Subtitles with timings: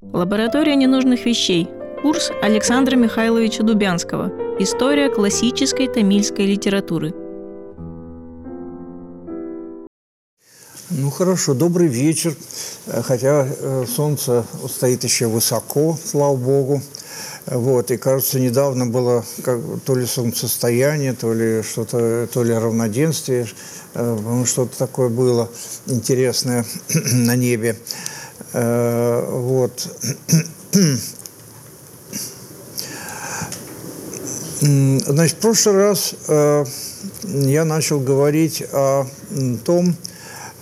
[0.00, 1.68] Лаборатория ненужных вещей.
[2.02, 4.30] Курс Александра Михайловича Дубянского.
[4.60, 7.12] История классической тамильской литературы.
[10.90, 12.36] Ну хорошо, добрый вечер.
[12.86, 16.80] Э, хотя э, солнце стоит еще высоко, слава богу.
[17.46, 23.48] Вот, и кажется, недавно было как, то ли солнцестояние, то ли что-то, то ли равноденствие,
[23.94, 25.50] э, что-то такое было
[25.86, 26.64] интересное
[27.12, 27.76] на небе.
[28.52, 29.88] Э, вот.
[34.60, 36.64] Значит, в прошлый раз э,
[37.22, 39.06] я начал говорить о
[39.64, 39.94] том,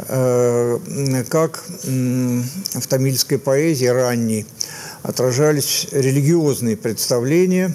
[0.08, 4.46] э, как в тамильской поэзии ранней
[5.02, 7.74] отражались религиозные представления,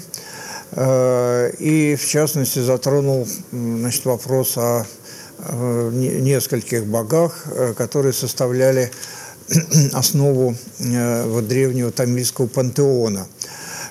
[0.74, 4.86] и в частности затронул значит, вопрос о
[5.94, 7.46] нескольких богах,
[7.78, 8.92] которые составляли
[9.94, 13.28] основу э, вот, древнего тамильского пантеона.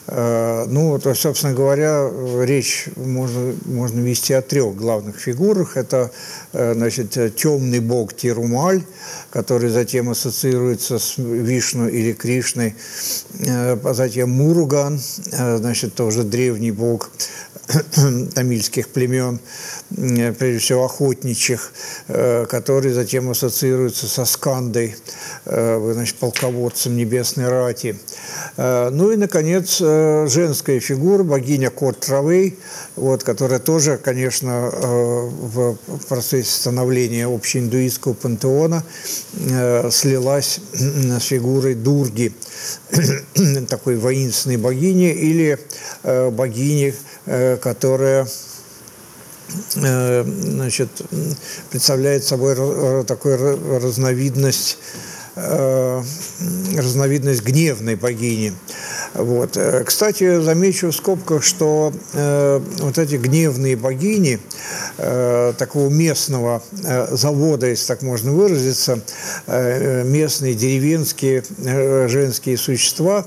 [0.07, 2.09] Э, ну, то, собственно говоря,
[2.43, 5.77] речь можно, можно вести о трех главных фигурах.
[5.77, 6.11] Это,
[6.53, 8.83] значит, темный бог Тирумаль,
[9.31, 12.75] который затем ассоциируется с Вишну или Кришной,
[13.47, 17.11] а затем Муруган, значит, тоже древний бог
[18.35, 19.39] тамильских племен,
[19.91, 21.73] прежде всего охотничьих,
[22.09, 24.97] э, который затем ассоциируется со Скандой,
[25.45, 27.99] э, значит, полководцем небесной рати.
[28.57, 32.59] Э, ну и, наконец, женская фигура, богиня Кот Травей,
[32.97, 35.77] вот, которая тоже, конечно, в
[36.41, 38.83] процессе становления общеиндуистского пантеона
[39.91, 42.33] слилась с фигурой Дурги,
[43.69, 45.59] такой воинственной богини или
[46.31, 46.95] богини,
[47.61, 48.27] которая
[49.77, 50.89] Э, значит,
[51.71, 54.79] представляет собой такую разновидность
[55.37, 56.03] э,
[56.77, 58.53] разновидность гневной богини.
[59.15, 59.57] Вот.
[59.57, 64.39] Э, кстати, замечу в скобках, что э, вот эти гневные богини
[64.99, 69.01] э, такого местного э, завода, если так можно выразиться,
[69.47, 73.27] э, местные деревенские э, женские существа,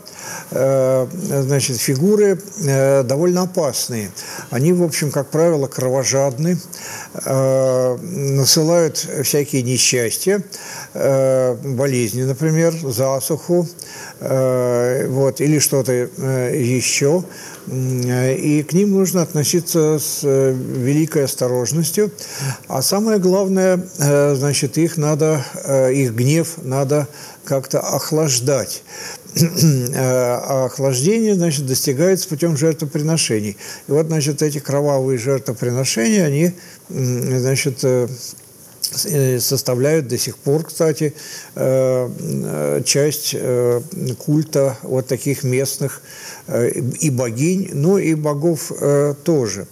[0.51, 1.07] э,
[1.41, 4.11] значит, фигуры э, довольно опасные.
[4.51, 6.57] Они, в общем, как правило, кровожадны,
[7.25, 10.41] э, насылают всякие несчастья,
[10.93, 13.67] э, болезни, например, засуху,
[14.19, 17.23] вот, или что-то э, еще.
[17.67, 22.11] И к ним нужно относиться с э, великой осторожностью.
[22.67, 25.43] А самое главное, э, значит, их надо,
[25.93, 27.07] их гнев надо
[27.45, 28.83] как-то охлаждать.
[29.95, 33.57] А охлаждение, значит, достигается путем жертвоприношений.
[33.87, 36.51] И вот, значит, эти кровавые жертвоприношения, они,
[36.89, 38.07] значит, Э,
[38.95, 41.13] составляют до сих пор, кстати,
[41.55, 43.35] э, э, часть
[44.19, 46.01] культа вот таких местных
[46.99, 48.71] и богинь, ну и богов
[49.23, 49.67] тоже.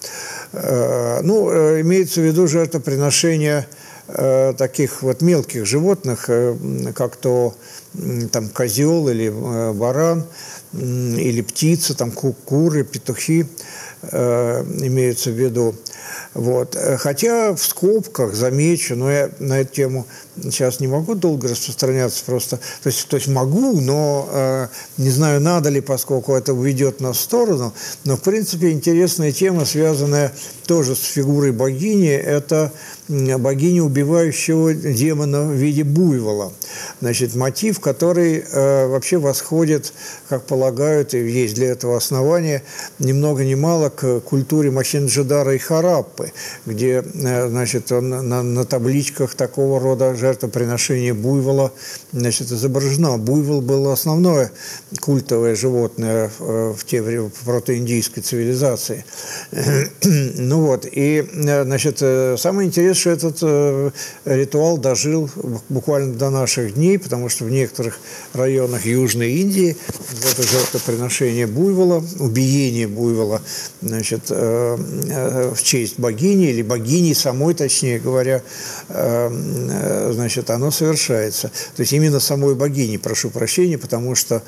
[0.54, 3.68] Ну, имеется в виду жертвоприношение
[4.58, 6.30] таких вот мелких животных,
[6.96, 7.56] как то
[8.32, 9.30] там козел или
[9.74, 10.26] баран,
[10.74, 13.48] или птица, там куры, петухи
[14.04, 15.76] имеются в виду.
[16.34, 16.78] Вот.
[16.98, 20.08] Хотя в скобках замечу, но я на эту тему
[20.44, 22.58] сейчас не могу долго распространяться просто.
[22.84, 24.68] То есть, то есть могу, но э,
[24.98, 27.74] не знаю, надо ли, поскольку это уведет нас в сторону.
[28.06, 30.32] Но, в принципе, интересная тема, связанная
[30.72, 32.72] тоже с фигурой богини, это
[33.10, 36.54] богиня, убивающего демона в виде буйвола.
[37.02, 39.92] Значит, мотив, который э, вообще восходит,
[40.30, 42.64] как полагают, и есть для этого основания,
[43.00, 46.32] ни много ни мало к культуре Махенджидара и Хараппы,
[46.66, 51.74] где, э, значит, на, на табличках такого рода жертвоприношения буйвола
[52.14, 53.18] значит, изображено.
[53.18, 54.52] Буйвол был основное
[55.02, 59.04] культовое животное э, в те времена протоиндийской цивилизации.
[60.38, 60.86] ну вот.
[60.92, 63.92] И, э, значит, э, самое интересное, что этот э,
[64.26, 65.28] ритуал дожил
[65.70, 68.00] буквально до наших дней, потому что в некоторых
[68.34, 69.76] районах Южной Индии
[70.32, 73.42] это жертвоприношение буйвола, убиение буйвола,
[73.82, 78.44] значит, в честь богини или богини самой, точнее говоря,
[78.88, 81.50] значит, оно совершается.
[81.76, 84.44] То есть именно самой богини, прошу прощения, потому что,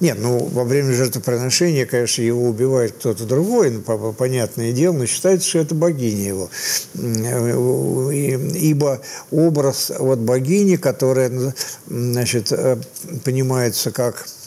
[0.00, 5.48] нет, ну, во время жертвоприношения, конечно, его убивает кто-то другой, ну, понятное дело, но считается,
[5.48, 6.50] что это богиня его.
[8.12, 9.00] Ибо
[9.30, 11.54] образ вот богини, которая
[11.88, 12.76] значит, э,
[13.24, 14.39] понимается как Э,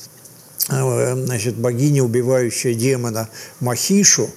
[0.68, 3.28] значит, богиня, убивающая демона
[3.60, 4.30] Махишу,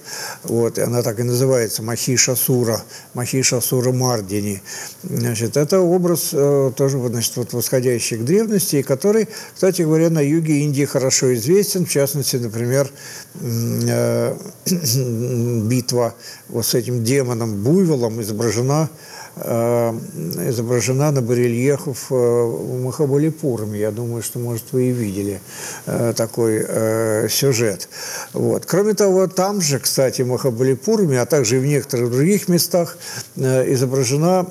[0.43, 2.83] вот, она так и называется, Махиша Сура,
[3.13, 4.61] Махиша Сура Мардини.
[5.03, 10.59] Значит, это образ э, тоже значит, вот, восходящий к древности, который, кстати говоря, на юге
[10.59, 12.89] Индии хорошо известен, в частности, например,
[13.39, 14.35] э,
[15.63, 16.13] битва
[16.49, 19.16] вот с этим демоном Буйволом изображена Э,
[20.49, 23.79] изображена на барельефах э, в Махабалипурме.
[23.79, 25.41] Я думаю, что, может, вы и видели
[25.85, 26.65] э, такой
[27.29, 27.89] сюжет.
[28.33, 28.65] Вот.
[28.65, 32.97] Кроме того, там же, кстати, в Махабалипурме, а также и в некоторых других местах
[33.35, 34.47] изображена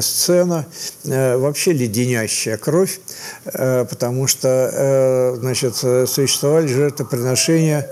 [0.00, 0.66] сцена
[1.04, 3.00] вообще леденящая кровь,
[3.44, 7.88] потому что значит, существовали жертвоприношения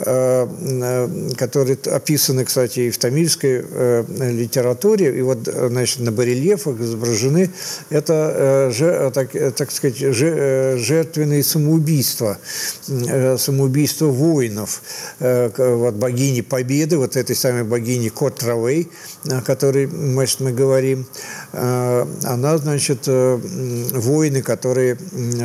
[0.00, 6.80] Э, э, которые описаны, кстати, и в тамильской э, литературе, и вот, значит, на барельефах
[6.80, 7.50] изображены
[7.90, 12.38] это, так, так сказать, жертвенные самоубийства,
[12.86, 14.82] самоубийства воинов,
[15.18, 18.88] вот богини Победы, вот этой самой богини Котравей,
[19.30, 21.06] о которой значит, мы говорим,
[21.52, 24.65] она, значит, воины, которые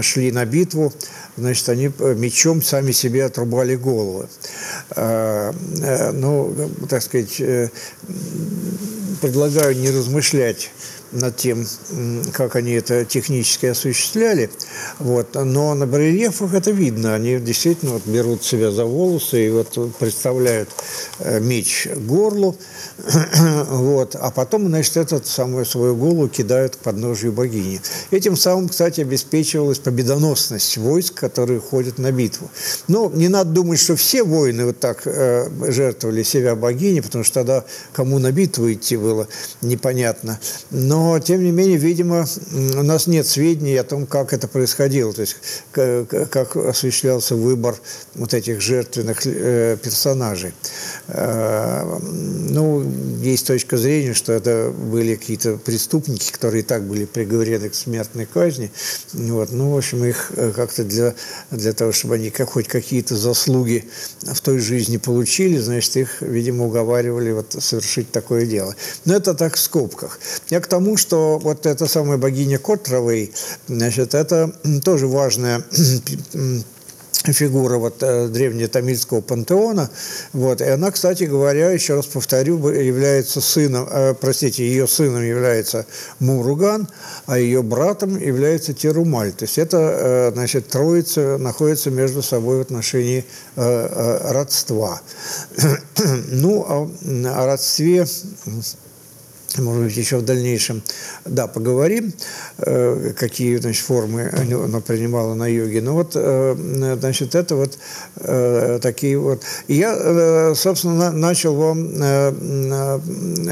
[0.01, 0.93] шли на битву,
[1.37, 4.27] значит, они мечом сами себе отрубали головы.
[4.95, 5.51] Э,
[5.81, 6.53] э, ну,
[6.89, 7.69] так сказать, э,
[9.21, 10.71] предлагаю не размышлять
[11.11, 11.65] над тем,
[12.31, 14.49] как они это технически осуществляли.
[14.99, 15.35] Вот.
[15.35, 17.15] Но на барельефах это видно.
[17.15, 20.69] Они действительно вот берут себя за волосы и вот представляют
[21.41, 22.57] меч горлу,
[23.69, 27.81] вот, а потом, значит, этот самую свою голову кидают к подножию богини.
[28.11, 32.49] Этим самым, кстати, обеспечивалась победоносность войск, которые ходят на битву.
[32.87, 37.35] Но не надо думать, что все воины вот так э, жертвовали себя богине, потому что
[37.35, 39.27] тогда кому на битву идти было
[39.61, 40.39] непонятно.
[40.69, 45.21] Но, тем не менее, видимо, у нас нет сведений о том, как это происходило, то
[45.21, 45.37] есть
[45.71, 47.75] как осуществлялся выбор
[48.15, 50.53] вот этих жертвенных э, персонажей.
[51.07, 57.69] Э, ну, есть точка зрения, что это были какие-то преступники, которые и так были приговорены
[57.69, 58.71] к смертной казни.
[59.13, 59.51] Вот.
[59.51, 61.13] Ну, в общем, их э, как-то для,
[61.51, 63.89] для того, чтобы они как, хоть какие-то заслуги
[64.21, 68.75] в той жизни получили, значит, их, видимо, уговаривали вот совершить такое дело.
[69.05, 70.19] Но это так в скобках.
[70.49, 73.33] Я к тому, что вот эта самая богиня Котровой,
[73.67, 74.53] значит, это
[74.83, 75.63] тоже важная
[77.25, 79.89] фигура вот э, древнетамильского пантеона.
[80.33, 80.61] Вот.
[80.61, 85.85] И она, кстати говоря, еще раз повторю, является сыном, э, простите, ее сыном является
[86.19, 86.87] Муруган,
[87.27, 89.31] а ее братом является Терумаль.
[89.33, 93.25] То есть это, э, значит, троица находится между собой в отношении
[93.55, 95.01] э, э, родства.
[96.31, 96.91] ну, о,
[97.25, 98.05] о родстве
[99.59, 100.83] может быть, еще в дальнейшем,
[101.25, 102.13] да, поговорим,
[102.59, 105.81] э, какие, значит, формы она принимала на йоге.
[105.81, 107.77] Но вот, э, значит, это вот
[108.17, 109.41] э, такие вот.
[109.67, 111.91] И я, собственно, начал вам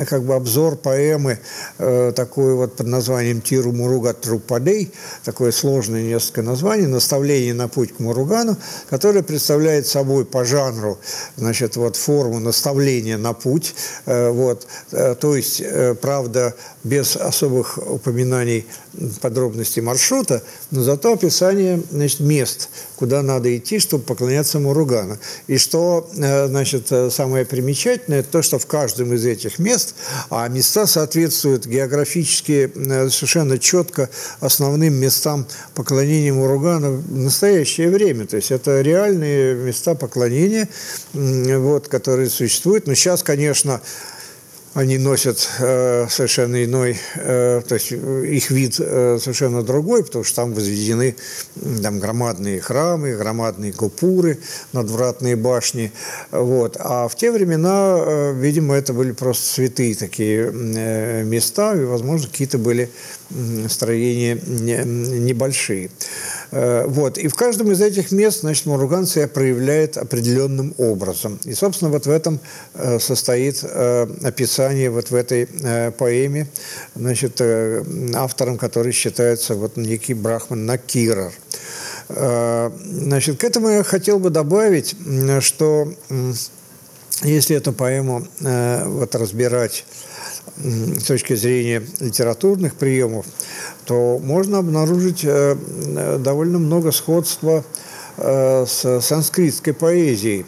[0.06, 1.40] как бы обзор поэмы
[1.78, 4.92] такой вот под названием «Тиру Муруга Трупадей»,
[5.24, 8.58] такое сложное несколько названий, «Наставление на путь к Муругану»,
[8.90, 11.00] которое представляет собой по жанру,
[11.36, 13.76] значит, вот форму наставления на путь,
[14.06, 15.62] вот, то есть
[15.96, 18.66] правда, без особых упоминаний
[19.22, 25.18] подробностей маршрута, но зато описание значит, мест, куда надо идти, чтобы поклоняться Муругану.
[25.48, 29.96] И что э, значит, самое примечательное, то, что в каждом из этих мест,
[30.30, 34.10] а места соответствуют географически э, совершенно четко
[34.40, 38.26] основным местам поклонения Муругану в настоящее время.
[38.26, 40.68] То есть это реальные места поклонения,
[41.14, 42.88] вот, которые существуют.
[42.88, 43.82] Но сейчас, конечно,
[44.74, 50.36] они носят э, совершенно иной, э, то есть их вид э, совершенно другой, потому что
[50.36, 51.16] там возведены
[51.82, 54.40] там громадные храмы, громадные купуры,
[54.74, 55.92] надвратные башни,
[56.32, 56.78] вот.
[56.80, 62.28] А в те времена, э, видимо, это были просто святые такие э, места, и, возможно,
[62.28, 62.90] какие-то были
[63.70, 64.84] строения не,
[65.20, 65.92] небольшие.
[66.52, 67.18] Э, вот.
[67.18, 71.40] И в каждом из этих мест, значит, Муруган себя проявляет определенным образом.
[71.44, 72.40] И, собственно, вот в этом
[72.74, 75.48] э, состоит э, описание вот в этой
[75.92, 76.48] поэме,
[76.96, 77.42] значит,
[78.16, 81.32] автором который считается вот некий Брахман Накирар.
[82.08, 84.96] Значит, к этому я хотел бы добавить,
[85.42, 85.94] что
[87.22, 89.86] если эту поэму вот разбирать
[90.60, 93.26] с точки зрения литературных приемов,
[93.86, 95.56] то можно обнаружить э,
[96.20, 97.64] довольно много сходства
[98.18, 100.46] э, с санскритской поэзией.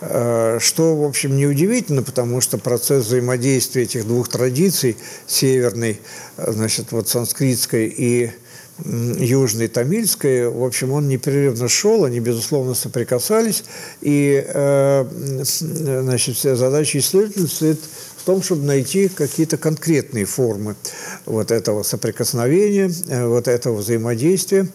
[0.00, 4.96] Э, что, в общем, неудивительно, потому что процесс взаимодействия этих двух традиций,
[5.26, 6.00] северной,
[6.36, 8.32] значит, вот санскритской и
[8.84, 13.62] Южной Тамильской, в общем, он непрерывно шел, они, безусловно, соприкасались,
[14.00, 14.44] и
[15.04, 17.78] значит, задача исследователя стоит
[18.24, 20.76] в том, чтобы найти какие-то конкретные формы
[21.26, 22.90] вот этого соприкосновения,
[23.26, 24.66] вот этого взаимодействия.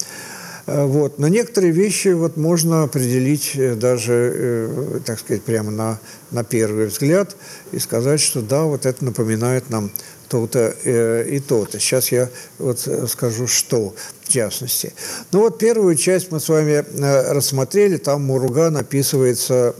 [0.69, 1.17] Э, вот.
[1.17, 5.99] Но некоторые вещи вот можно определить э, даже, э, так сказать, прямо на,
[6.31, 7.35] на первый взгляд
[7.71, 9.91] и сказать, что да, вот это напоминает нам
[10.29, 11.79] то-то и то-то.
[11.79, 12.29] Сейчас я
[12.59, 14.93] вот скажу, что в частности.
[15.31, 16.85] Ну вот первую часть мы с вами
[17.31, 19.73] рассмотрели, там Муруган описывается,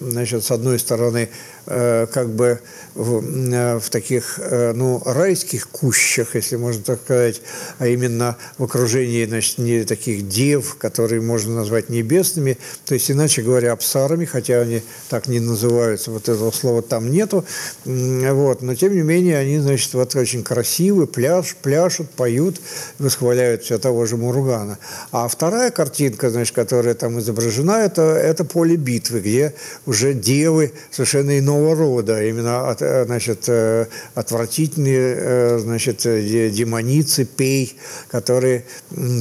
[0.00, 1.28] значит, с одной стороны,
[1.64, 2.58] как бы
[2.98, 7.40] в, э, в таких э, ну, райских кущах, если можно так сказать,
[7.78, 13.42] а именно в окружении значит, не таких дев, которые можно назвать небесными, то есть, иначе
[13.42, 17.44] говоря, абсарами, хотя они так не называются, вот этого слова там нету,
[17.84, 22.60] вот, но тем не менее они, значит, вот очень красивы, пляж, пляшут, поют,
[22.98, 24.78] восхваляют все того же Муругана.
[25.12, 29.54] А вторая картинка, значит, которая там изображена, это, это поле битвы, где
[29.86, 37.76] уже девы совершенно иного рода, именно от, значит, э, отвратительные, э, значит, демоницы, пей,
[38.08, 38.64] которые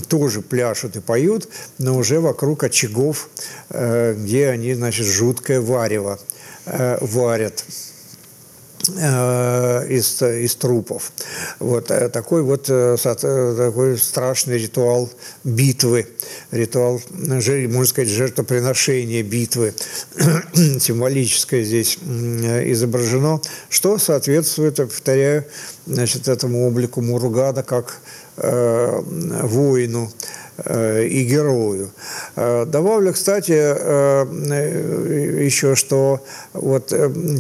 [0.08, 1.48] тоже пляшут и поют,
[1.78, 3.30] но уже вокруг очагов,
[3.70, 6.20] где они, значит, жуткое варево
[6.66, 7.64] варят.
[8.96, 11.12] Э, из, из трупов.
[11.60, 15.10] Вот э, такой вот э, такой страшный ритуал
[15.44, 16.08] битвы,
[16.52, 19.74] ритуал, можно сказать, жертвоприношения битвы,
[20.80, 25.46] символическое здесь изображено, что соответствует, повторяю,
[25.86, 28.00] значит, этому облику Муругада как
[28.38, 29.02] э,
[29.44, 30.10] воину,
[30.66, 31.92] Э, и герою.
[32.36, 34.26] Э, добавлю, кстати, э,
[35.46, 36.20] еще, что
[36.54, 36.92] вот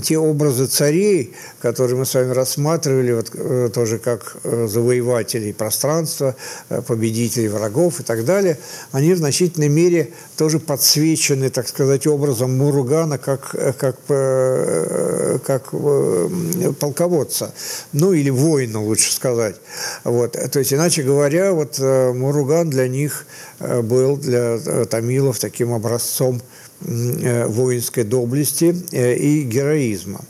[0.03, 6.35] те образы царей, которые мы с вами рассматривали, вот тоже как завоевателей пространства,
[6.85, 8.59] победителей врагов и так далее,
[8.91, 13.97] они в значительной мере тоже подсвечены, так сказать, образом Муругана как, как,
[15.43, 15.71] как
[16.79, 17.51] полководца,
[17.93, 19.55] ну или воина, лучше сказать.
[20.03, 20.33] Вот.
[20.33, 23.25] То есть, иначе говоря, вот Муруган для них
[23.59, 26.41] э, был для э, тамилов таким образцом
[26.81, 30.21] э, воинской доблести и героизма.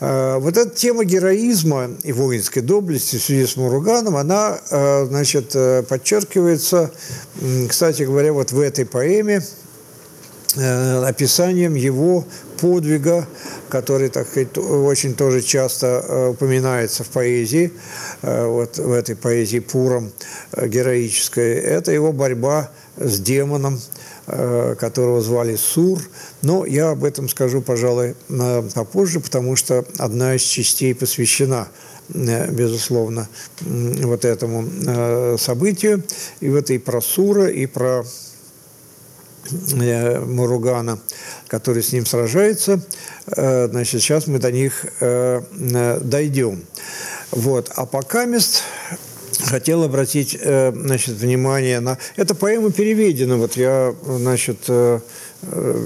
[0.00, 5.54] Вот эта тема героизма и воинской доблести в связи с Муруганом, она, значит,
[5.88, 6.90] подчеркивается,
[7.68, 9.44] кстати говоря, вот в этой поэме
[10.56, 12.24] описанием его
[12.62, 13.26] подвига,
[13.68, 17.72] который, так сказать, очень тоже часто упоминается в поэзии,
[18.22, 20.12] вот в этой поэзии Пуром,
[20.52, 23.80] Э, героической, это его борьба с демоном,
[24.26, 26.00] э, которого звали Сур.
[26.42, 28.14] Но я об этом скажу, пожалуй,
[28.74, 31.68] попозже, потому что одна из частей посвящена
[32.12, 33.28] э, безусловно,
[33.60, 36.02] вот этому событию.
[36.40, 38.04] И в этой про Сура, и про
[39.50, 40.98] Муругана,
[41.52, 42.80] который с ним сражается.
[43.26, 46.64] Значит, сейчас мы до них дойдем.
[47.30, 47.70] Вот.
[47.76, 48.62] А пока мест
[49.44, 51.98] хотел обратить э, значит, внимание на...
[52.16, 53.36] Эта поэма переведена.
[53.36, 55.00] Вот я, значит, э, э,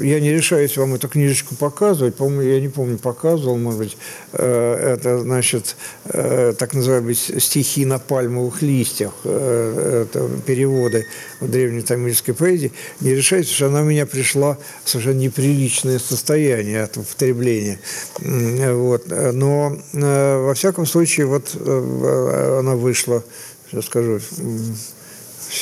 [0.02, 2.14] я не решаюсь вам эту книжечку показывать.
[2.14, 3.96] По-моему, я не помню, показывал, может быть.
[4.32, 9.12] Это, значит, так называемые стихи на пальмовых листьях.
[9.24, 11.06] Это переводы
[11.40, 12.72] в древней тамильской поэзии.
[13.00, 17.78] Не решаюсь, потому что она у меня пришла в совершенно неприличное состояние от употребления.
[18.20, 19.04] Вот.
[19.08, 23.24] Но, во всяком случае, вот она вышла
[23.70, 24.20] сейчас скажу,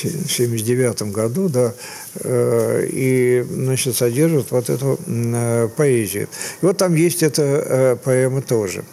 [0.02, 1.74] в 79 году, да,
[2.20, 6.28] э, и, значит, содержит вот эту э, поэзию.
[6.62, 8.84] И вот там есть эта э, поэма тоже.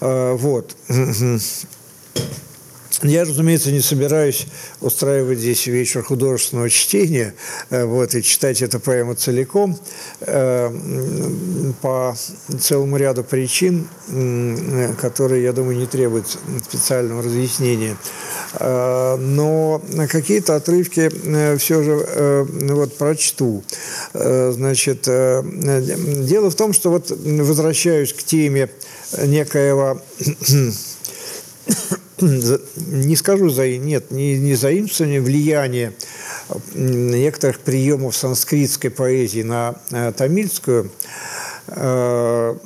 [0.00, 0.76] Вот.
[3.02, 4.46] Я, разумеется, не собираюсь
[4.82, 7.34] устраивать здесь вечер художественного чтения
[7.70, 9.78] э, вот, и читать эту поэму целиком
[10.20, 10.70] э,
[11.80, 12.14] по
[12.60, 13.88] целому ряду причин,
[15.00, 16.26] которые, я думаю, не требуют
[16.62, 17.96] специального разъяснения.
[18.54, 19.80] Э, но
[20.10, 21.10] какие-то отрывки
[21.56, 23.64] все же вот, прочту.
[24.12, 28.68] Значит, дело в том, что вот возвращаюсь к теме
[29.22, 30.02] некоего
[32.20, 35.92] не скажу за нет, не, не заимствование, влияние
[36.74, 40.90] некоторых приемов санскритской поэзии на э, тамильскую,
[41.68, 42.56] э,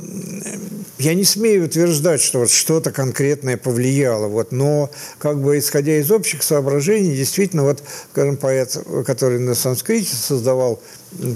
[0.98, 6.10] я не смею утверждать, что вот что-то конкретное повлияло, вот, но как бы исходя из
[6.10, 7.82] общих соображений, действительно, вот,
[8.12, 10.80] скажем, поэт, который на санскрите создавал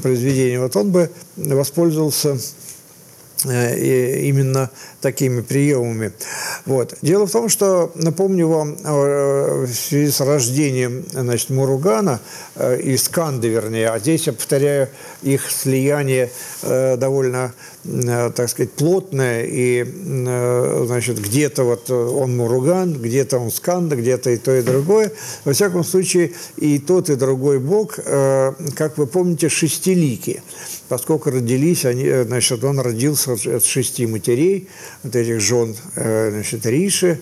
[0.02, 2.38] произведение, вот он бы воспользовался
[3.44, 6.12] именно такими приемами.
[6.66, 6.94] Вот.
[7.02, 12.20] Дело в том, что, напомню вам, в связи с рождением значит, Муругана,
[12.82, 14.88] и Сканды, вернее, а здесь я повторяю,
[15.22, 16.30] их слияние
[16.62, 17.52] довольно
[17.90, 24.30] Э, так сказать, плотное, и, э, значит, где-то вот он Муруган, где-то он Сканда, где-то
[24.30, 25.12] и то, и другое.
[25.44, 30.42] Во всяком случае, и тот, и другой бог, э, как вы помните, шестилики,
[30.88, 34.68] поскольку родились они, значит, он родился от шести матерей,
[35.02, 37.20] от этих жен, значит, Риши.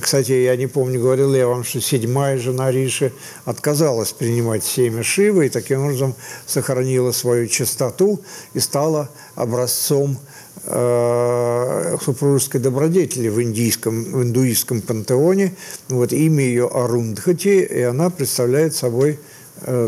[0.00, 3.12] Кстати, я не помню, говорил я вам, что седьмая жена Риши
[3.44, 6.14] отказалась принимать семя Шивы и таким образом
[6.46, 8.20] сохранила свою чистоту
[8.54, 10.18] и стала образцом
[10.64, 15.54] э, супружеской добродетели в индийском, в индуистском пантеоне.
[15.88, 19.37] Вот имя ее Арундхати, и она представляет собой, э,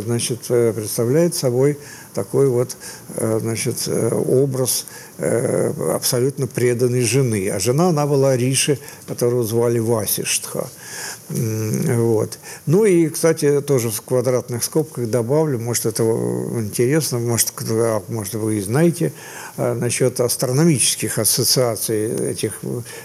[0.05, 1.79] значит, э, представляет собой
[2.15, 2.77] такой вот,
[3.17, 4.87] э, значит, э, образ
[5.19, 7.51] э, абсолютно преданной жены.
[7.51, 10.69] А жена, она была Риши, которую звали Васиштха.
[11.29, 12.39] Вот.
[12.67, 17.53] Ну и, кстати, тоже в квадратных скобках добавлю, может, это интересно, может,
[18.09, 19.13] может вы и знаете,
[19.57, 22.59] а, насчет астрономических ассоциаций этих,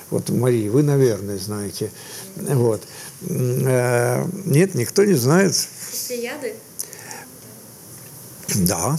[0.10, 1.92] вот, Марии, вы, наверное, знаете.
[2.36, 2.82] Вот.
[3.22, 5.54] Нет, никто не знает.
[6.08, 6.56] Плеяды?
[8.54, 8.98] Да.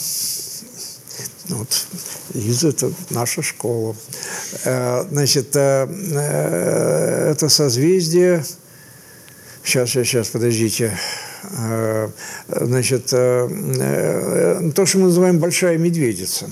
[1.49, 1.87] Вот,
[2.35, 3.95] Лиза– это наша школа.
[4.65, 8.45] Э, значит, э, это созвездие
[9.67, 10.97] Сейчас, сейчас, сейчас, подождите.
[11.59, 12.09] Э,
[12.49, 16.49] значит, э, э, то, что мы называем большая медведица.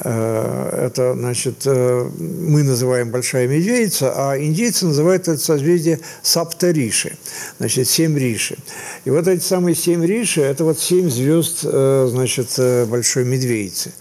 [0.00, 7.16] Это, значит, мы называем большая медведица, а индейцы называют это созвездие Саптариши,
[7.58, 8.56] значит, семь риши.
[9.04, 13.92] И вот эти самые семь риши– это вот семь звезд, значит, большой медведицы.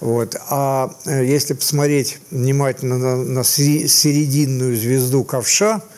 [0.00, 0.36] Вот.
[0.48, 5.89] А если посмотреть внимательно на, на серединную звезду ковша, Э,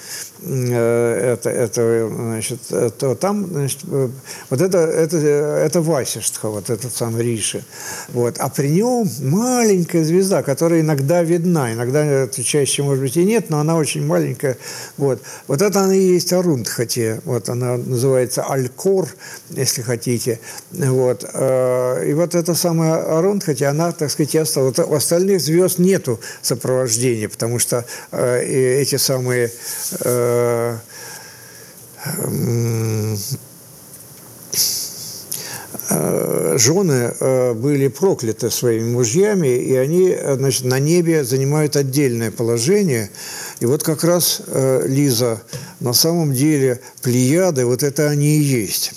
[0.45, 2.61] это, это, значит,
[2.99, 4.09] то там, значит, э,
[4.51, 7.65] вот это, это, это Васиштха, вот этот сам Риши.
[8.09, 8.37] Вот.
[8.39, 13.61] А при нем маленькая звезда, которая иногда видна, иногда чаще, может быть, и нет, но
[13.61, 14.57] она очень маленькая.
[14.97, 19.09] Вот, вот это она и есть Арундхати, вот она называется Алькор,
[19.51, 20.41] если хотите.
[20.73, 21.25] Вот.
[21.35, 24.67] Э, и вот эта самая Арундхати, она, так сказать, стала.
[24.67, 29.51] Вот у остальных звезд нету сопровождения, потому что эти самые
[30.05, 30.77] Э,
[35.91, 43.11] э, жены э, были прокляты своими мужьями, и они значит, на небе занимают отдельное положение.
[43.61, 44.43] И вот как раз,
[44.85, 45.41] Лиза,
[45.79, 48.93] на самом деле плеяды, вот это они и есть.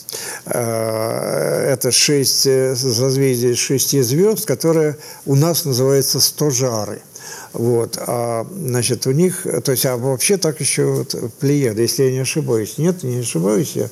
[0.46, 7.02] Это шесть созвездий шести звезд, которые у нас называются стожары–
[7.56, 7.98] вот.
[8.00, 12.20] А, значит, у них, то есть, а вообще так еще вот плеяда, если я не
[12.20, 12.78] ошибаюсь.
[12.78, 13.90] Нет, не ошибаюсь я.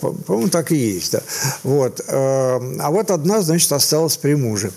[0.00, 1.22] По-моему, так и есть, да.
[1.62, 2.00] Вот.
[2.08, 4.72] А, а вот одна, значит, осталась при муже.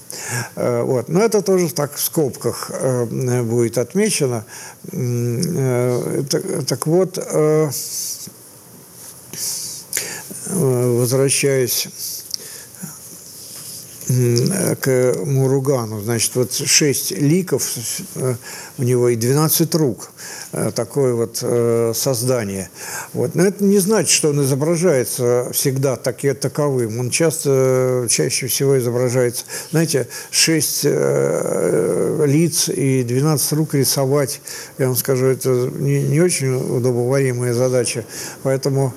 [0.55, 1.07] А, вот.
[1.07, 4.45] Но это тоже так в скобках э, будет отмечено.
[4.91, 7.69] Э, так, так вот, э,
[10.47, 11.87] возвращаясь
[14.07, 16.01] к Муругану.
[16.01, 17.77] Значит, вот шесть ликов
[18.15, 18.35] э,
[18.77, 20.11] у него и 12 рук.
[20.57, 22.69] Э, такое вот э, создание.
[23.11, 23.35] Вот.
[23.35, 26.97] Но это не значит, что он изображается всегда таки, таковым.
[26.97, 34.39] Он часто, чаще всего изображается, знаете, 6 э, лиц и 12 рук рисовать,
[34.77, 38.05] я вам скажу, это не, не очень удобоваримая задача.
[38.43, 38.93] Поэтому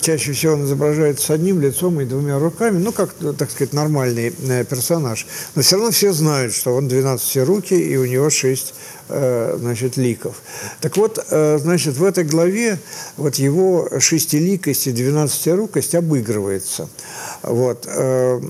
[0.00, 4.32] чаще всего он изображается с одним лицом и двумя руками, ну, как, так сказать, нормальный
[4.68, 5.28] персонаж.
[5.54, 8.74] Но все равно все знают, что он 12 руки и у него 6
[9.10, 10.42] Э, значит, ликов.
[10.82, 12.78] Так вот, э, значит, в этой главе
[13.16, 16.88] вот его шестиликость и двенадцатирукость обыгрывается.
[17.42, 17.86] Вот.
[17.86, 18.40] Э,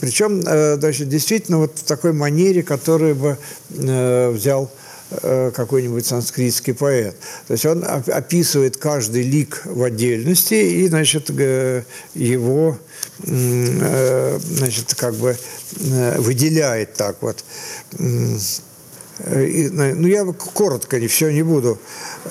[0.00, 4.70] Причем, значит, действительно вот в такой манере, которую бы взял
[5.20, 7.16] какой-нибудь санскритский поэт.
[7.46, 11.30] То есть он описывает каждый лик в отдельности и, значит,
[12.14, 12.76] его,
[13.22, 15.36] значит, как бы
[15.70, 17.44] выделяет так вот.
[19.18, 21.78] Э, ну, я коротко, не все не буду,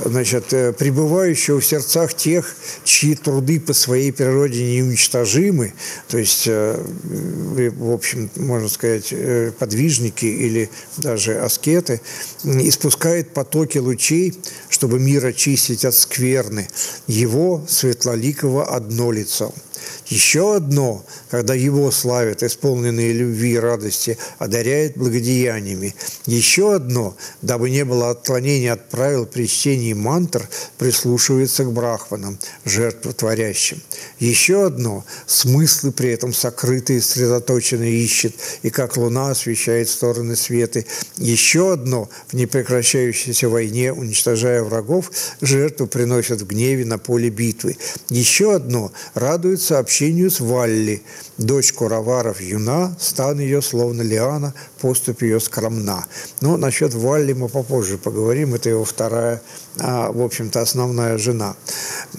[0.04, 5.74] значит, э, пребывающего в сердцах тех, чьи труды по своей природе неуничтожимы,
[6.08, 9.14] то есть, э, в общем, можно сказать,
[9.58, 12.02] подвижники или даже аскеты,
[12.44, 14.38] испускает потоки лучей,
[14.70, 16.68] чтобы мир очистить от скверны,
[17.08, 19.54] его светлоликого одно лицо–
[20.08, 21.04] Еще одно,
[21.36, 25.94] когда его славят, исполненные любви и радости, одаряет благодеяниями.
[26.26, 33.82] Еще одно, дабы не было отклонения от правил при чтении мантр, прислушивается к брахманам, жертвотворящим.
[34.18, 40.86] Еще одно, смыслы при этом сокрытые, сосредоточенные ищет, и как луна освещает стороны света.
[41.18, 47.76] Еще одно, в непрекращающейся войне, уничтожая врагов, жертву приносят в гневе на поле битвы.
[48.08, 51.04] Еще одно, радуется общению с Валли,
[51.38, 54.54] дочь Кураваров юна, стан ее словно лиана,
[54.86, 56.06] поступь ее скромна.
[56.42, 59.42] Ну, насчет Валли мы попозже поговорим, это его вторая,
[59.80, 61.56] а, в общем-то, основная жена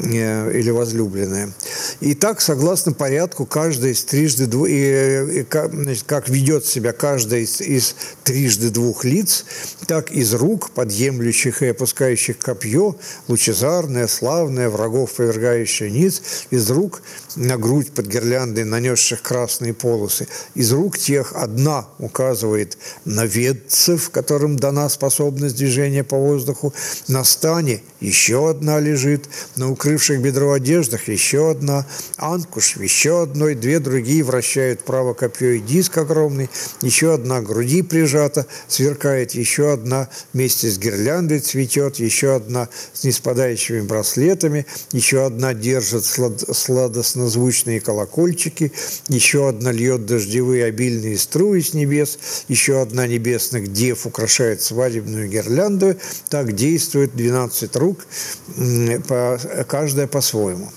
[0.00, 1.54] э, или возлюбленная.
[2.00, 7.42] И так, согласно порядку, каждая из трижды двух, и, и, значит, как ведет себя каждая
[7.42, 9.44] из, из трижды двух лиц,
[9.86, 12.96] так из рук, подъемлющих и опускающих копье,
[13.28, 17.00] лучезарное, славное, врагов повергающее низ, из рук
[17.36, 20.26] на грудь под гирляндой, нанесших красные полосы.
[20.54, 22.55] Из рук тех одна указывает
[23.04, 26.72] на ведцев, которым дана способность движения по воздуху,
[27.08, 33.80] на стане еще одна лежит, на укрывших бедро одеждах еще одна, анкуш еще одной, две
[33.80, 36.50] другие вращают право копье и диск огромный,
[36.82, 43.80] еще одна груди прижата, сверкает еще одна вместе с гирляндой цветет, еще одна с неспадающими
[43.80, 48.72] браслетами, еще одна держит слад сладостнозвучные колокольчики,
[49.08, 55.96] еще одна льет дождевые обильные струи с небес, еще одна небесных дев украшает свадебную гирлянду.
[56.28, 58.06] Так действует 12 рук,
[59.68, 60.70] каждая по-своему.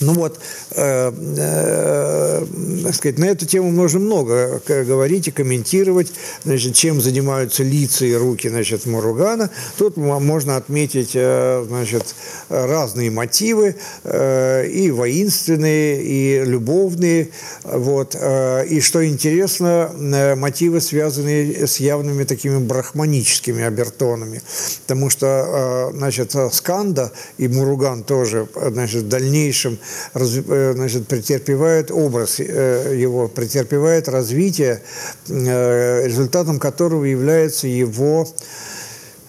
[0.00, 0.38] Ну вот,
[0.76, 6.12] э, э, сказать, на эту тему можно много говорить и комментировать,
[6.44, 9.50] значит, чем занимаются лица и руки значит, Муругана.
[9.76, 12.14] Тут можно отметить э, значит,
[12.48, 17.30] разные мотивы, и воинственные, и любовные.
[17.64, 18.14] Вот.
[18.14, 19.90] И что интересно,
[20.36, 24.42] мотивы, связанные с явными такими брахманическими обертонами.
[24.86, 29.78] Потому что значит, Сканда и Муруган тоже значит, в дальнейшем
[30.14, 34.82] значит, претерпевает образ э, его, претерпевает развитие,
[35.28, 38.28] э, результатом которого является его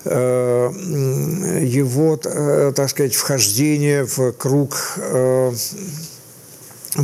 [0.06, 5.54] его, так сказать, вхождение в круг, в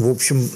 [0.10, 0.50] общем,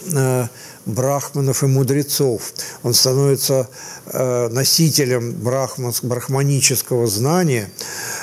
[0.86, 2.54] брахманов и мудрецов.
[2.82, 3.68] Он становится
[4.14, 7.70] носителем брахманического знания, Э,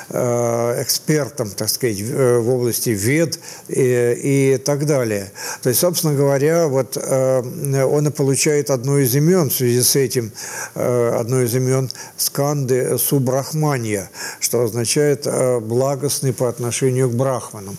[0.09, 3.39] экспертом, так сказать, э, в области вед
[3.69, 5.33] и, и так далее.
[5.63, 9.97] То есть, собственно говоря, вот э, он и получает одно из имен в связи с
[9.97, 10.33] этим,
[10.75, 15.27] одно из имен Сканды Субрахманья, что означает
[15.63, 17.77] благостный по отношению к брахманам.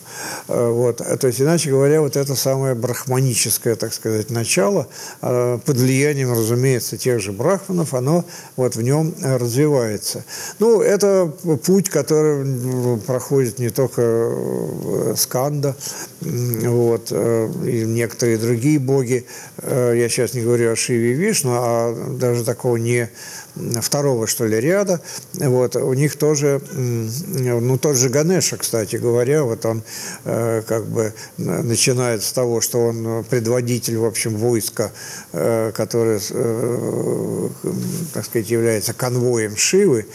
[0.47, 0.97] Вот.
[0.97, 4.87] То есть, иначе говоря, вот это самое брахманическое, так сказать, начало,
[5.21, 10.23] под влиянием, разумеется, тех же брахманов, оно вот в нем развивается.
[10.59, 11.31] Ну, это
[11.63, 15.75] путь, который который проходит не только э, Сканда,
[16.21, 19.25] вот, э, и некоторые другие боги.
[19.57, 23.09] Э, я сейчас не говорю о Шиве и Вишну, а даже такого не
[23.81, 25.01] второго, что ли, ряда.
[25.33, 29.83] Вот, у них тоже, ну, тот же Ганеша, кстати говоря, вот он
[30.25, 34.91] э, как бы начинает с того, что он предводитель, в общем, войска,
[35.33, 37.49] э, которое, э,
[38.13, 40.05] так сказать, является конвоем Шивы,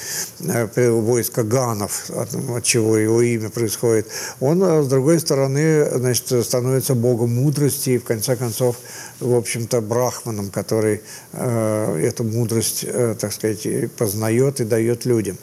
[0.40, 4.08] э, войска Ганов, от, чего его имя происходит.
[4.40, 8.76] Он, с другой стороны, значит, становится богом мудрости и, в конце концов,
[9.20, 11.02] в общем-то, брахманом, который
[11.32, 13.66] э, эту мудрость, э, так сказать,
[13.96, 15.36] познает и дает людям.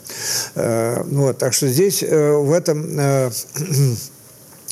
[0.54, 3.30] Э, вот, так что здесь э, в этом э,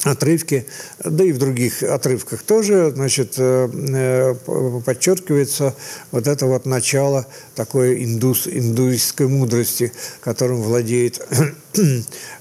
[0.04, 0.66] отрывке,
[1.04, 5.74] да и в других отрывках тоже, значит, э, э, подчеркивается
[6.12, 11.20] вот это вот начало такой индус, индуистской мудрости, которым владеет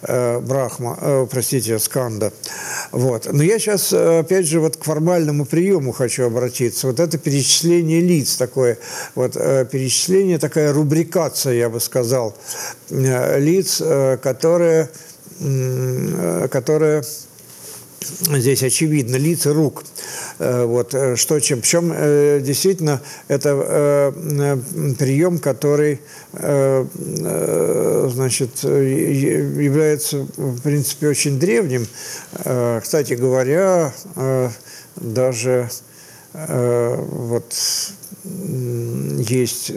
[0.04, 2.32] э, Брахма, простите, Сканда.
[2.92, 3.28] Вот.
[3.32, 6.88] Но я сейчас, опять же, вот к формальному приему хочу обратиться.
[6.88, 8.78] Вот это перечисление лиц такое,
[9.16, 12.36] вот перечисление, такая рубрикация, я бы сказал,
[12.90, 13.82] лиц,
[14.22, 14.90] которые,
[16.50, 17.04] которые
[18.02, 19.84] здесь очевидно лица рук.
[20.40, 21.62] Э, вот, э, что чем.
[21.62, 24.14] Причем э, действительно это
[24.98, 26.00] прием, который
[28.08, 31.88] значит, является в принципе очень древним.
[32.82, 33.94] Кстати говоря,
[34.96, 35.70] даже
[36.34, 37.54] вот
[39.18, 39.72] есть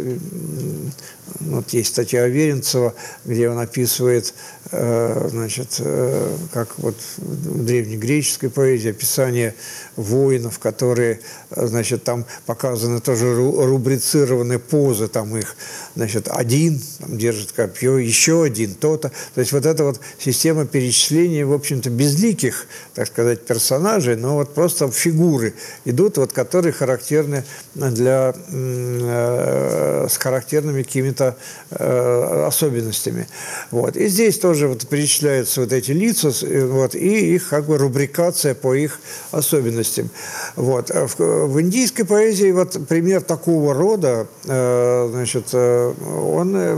[1.41, 4.35] Вот есть статья Аверинцева, где он описывает,
[4.73, 9.55] э, значит, э, как вот в древнегреческой поэзии описание
[9.97, 15.57] воинов, которые, значит, там показаны тоже рубрицированные позы, там их,
[15.97, 19.11] значит, один там держит копье, еще один, то-то.
[19.35, 24.53] То есть вот эта вот система перечисления, в общем-то, безликих, так сказать, персонажей, но вот
[24.53, 25.55] просто фигуры
[25.87, 31.30] идут, вот которые характерны для, э, с характерными какими-то
[31.71, 33.27] э, особенностями.
[33.71, 33.97] Вот.
[33.97, 36.33] И здесь тоже вот перечисляются вот эти лица,
[36.67, 40.11] вот, и их как бы рубрикация по их особенностям.
[40.57, 40.91] Вот.
[40.91, 46.75] В, в индийской поэзии вот пример такого рода, э, значит, э, он, э,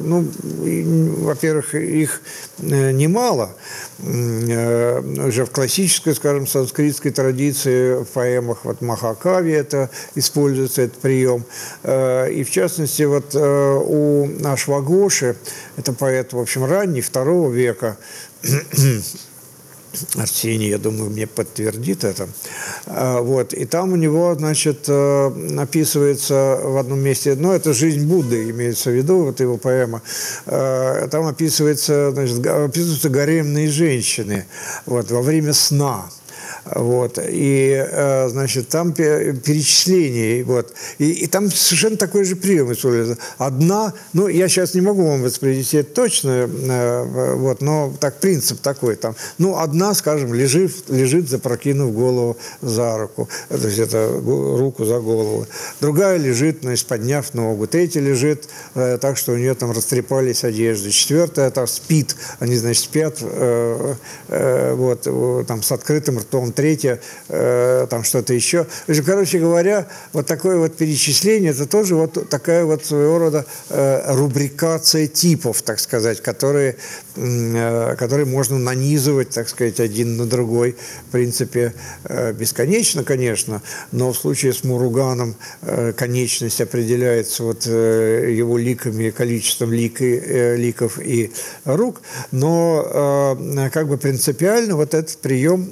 [0.00, 0.26] ну,
[1.24, 3.54] во-первых, их э, немало,
[4.02, 11.44] Э, уже в классической, скажем, санскритской традиции, в поэмах вот Махакави это используется, этот прием.
[11.82, 15.36] Э, и в частности, вот э, у Ашвагоши,
[15.76, 17.98] это поэт, в общем, ранний, второго века,
[20.16, 22.28] Арсений, я думаю, мне подтвердит это.
[22.86, 23.52] А, вот.
[23.52, 28.90] И там у него, значит, э, описывается в одном месте, ну, это «Жизнь Будды» имеется
[28.90, 30.02] в виду, вот его поэма.
[30.46, 34.46] Э, там описывается, значит, описываются гаремные женщины
[34.86, 36.08] вот, во время сна.
[36.74, 37.18] Вот.
[37.22, 40.44] И, э, значит, там перечисление.
[40.44, 40.72] Вот.
[40.98, 43.18] И, и там совершенно такой же прием используется.
[43.38, 48.60] Одна, ну, я сейчас не могу вам воспроизвести это точно, э, вот, но так принцип
[48.60, 48.96] такой.
[48.96, 53.28] Там, ну, одна, скажем, лежит, лежит, запрокинув голову за руку.
[53.48, 55.46] То есть это руку за голову.
[55.80, 57.66] Другая лежит, значит, подняв ногу.
[57.66, 60.90] Третья лежит э, так, что у нее там растрепались одежды.
[60.90, 62.16] Четвертая там спит.
[62.38, 63.94] Они, значит, спят э,
[64.28, 68.66] э, вот, там с открытым ртом третье, э, там что-то еще.
[69.06, 75.06] Короче говоря, вот такое вот перечисление, это тоже вот такая вот своего рода э, рубрикация
[75.06, 76.76] типов, так сказать, которые,
[77.16, 80.76] э, которые можно нанизывать, так сказать, один на другой,
[81.08, 81.72] в принципе,
[82.34, 85.36] бесконечно, конечно, но в случае с Муруганом
[85.96, 91.32] конечность определяется вот его ликами, количеством лик, э, ликов и
[91.64, 93.36] рук, но
[93.72, 95.70] как бы принципиально вот этот прием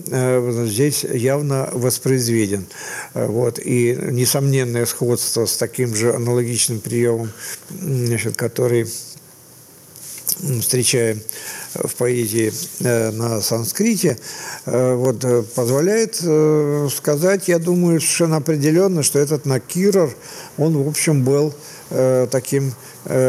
[0.68, 2.66] здесь явно воспроизведен.
[3.14, 3.58] Э, вот.
[3.58, 7.30] И несомненное сходство с таким же аналогичным приемом,
[7.80, 8.86] значит, который
[10.60, 11.20] встречаем
[11.74, 14.18] в поэзии э, на санскрите,
[14.66, 16.16] э, вот, позволяет
[16.92, 20.14] сказать, я думаю, совершенно определенно, что этот Накирор,
[20.56, 21.54] он, в общем, был
[22.30, 22.74] таким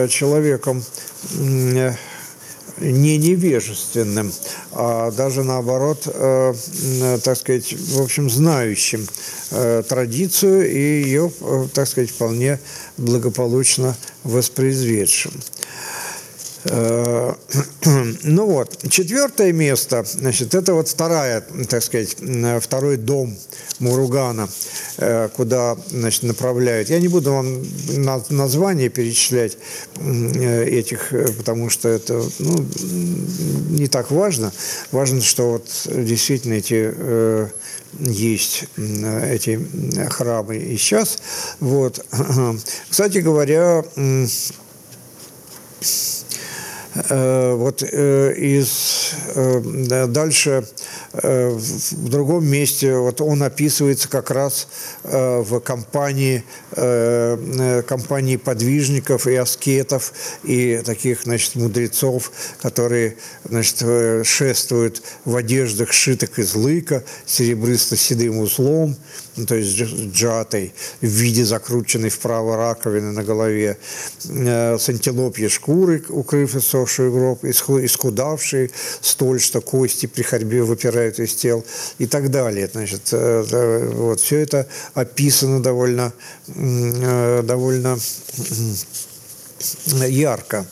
[0.10, 0.84] человеком
[2.82, 4.32] не невежественным,
[4.72, 6.54] а даже наоборот, э,
[7.24, 9.08] так сказать, в общем, знающим
[9.52, 12.60] э, традицию и ее, э, так сказать, вполне
[12.98, 15.32] благополучно воспроизведшим.
[16.66, 17.34] Э,
[18.24, 22.18] ну вот, четвертое место, значит, это вот вторая, так сказать,
[22.62, 23.38] второй дом
[23.80, 24.50] Муругана,
[24.98, 26.90] э, куда, значит, направляют.
[26.90, 27.64] Я не буду вам
[28.30, 29.58] название перечислять
[29.96, 32.66] э, этих, потому что это, ну,
[33.70, 34.52] не так важно.
[34.92, 37.50] Важно, что вот действительно эти
[38.00, 39.60] есть эти
[40.10, 41.20] храмы и сейчас.
[41.60, 42.06] Вот.
[42.90, 43.84] Кстати говоря,
[46.96, 50.66] вот э, из э, дальше
[51.14, 54.68] в другом месте вот он описывается как раз
[55.04, 56.44] в компании
[57.88, 63.84] компании подвижников и аскетов и таких значит мудрецов, которые значит
[64.26, 68.96] шествуют в одеждах сшитых из лыка серебристо-седым узлом
[69.40, 69.78] ну, то есть
[70.14, 73.78] сжатой, в виде закрученной вправо раковины на голове,
[74.26, 78.72] э, с антилопьей шкуры, укрыв иссохшую гроб, исхудавший
[79.02, 81.66] столь, что кости при ходьбе выпирают из тел
[81.98, 82.70] и так далее.
[82.72, 86.14] Значит, э, вот, все это описано довольно,
[86.48, 87.98] э, довольно
[90.08, 90.66] ярко.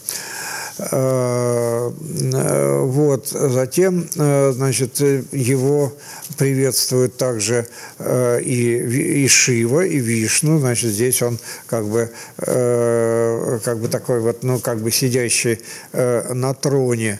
[2.88, 3.28] Вот.
[3.30, 5.92] Затем, значит, его
[6.38, 7.66] приветствует также
[7.98, 10.60] э, и, и Шива, и Вишну.
[10.60, 15.60] Значит, здесь он как бы, э, как бы такой вот, ну, как бы сидящий
[15.94, 17.20] э, на троне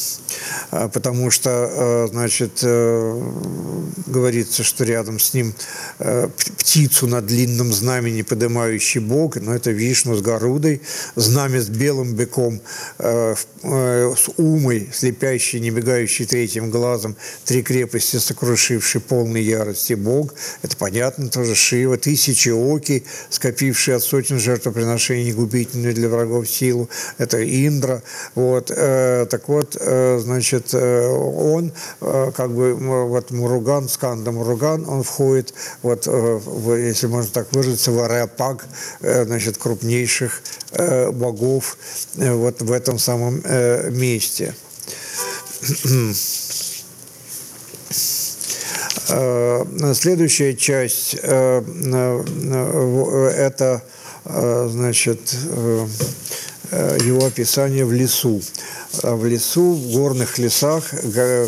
[0.71, 2.63] потому что, значит,
[4.11, 5.53] говорится, что рядом с ним
[5.99, 10.81] э, птицу на длинном знамени поднимающий Бог, но это Вишну с Горудой,
[11.15, 12.61] знамя с белым быком,
[12.99, 20.33] э, э, с умой, слепящей, не мигающей третьим глазом, три крепости сокрушивший полной ярости Бог.
[20.61, 26.89] Это понятно тоже Шива, тысячи оки, скопившие от сотен жертвоприношений губительную для врагов силу.
[27.17, 28.03] Это Индра.
[28.35, 28.71] Вот.
[28.75, 30.19] Э, так вот, э,
[30.61, 37.31] значит, э, он как бы вот Муруган, Сканда Муруган, он входит, вот, в, если можно
[37.31, 38.65] так выразиться, в ареопаг,
[38.99, 40.43] значит, крупнейших
[41.13, 41.77] богов
[42.15, 43.41] вот в этом самом
[43.91, 44.53] месте.
[49.93, 51.63] Следующая часть это
[54.25, 55.19] значит
[56.71, 58.41] его описание в лесу.
[59.03, 60.93] Э, в лесу, в горных лесах,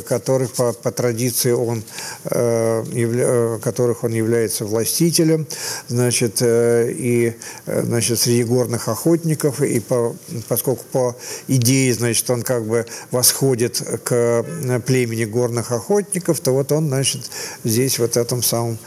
[0.07, 1.83] которых по, по традиции он,
[2.25, 5.47] э, явля, э, которых он является властителем,
[5.87, 7.33] значит, и
[7.65, 10.15] значит, среди горных охотников, и по,
[10.47, 11.15] поскольку по
[11.47, 14.45] идее, значит, он как бы восходит к
[14.85, 17.29] племени горных охотников, то вот он, значит,
[17.63, 18.77] здесь вот этом самом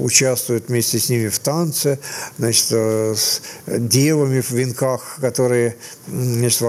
[0.00, 1.98] участвует вместе с ними в танце,
[2.38, 6.60] значит, с девами в венках, которые, значит,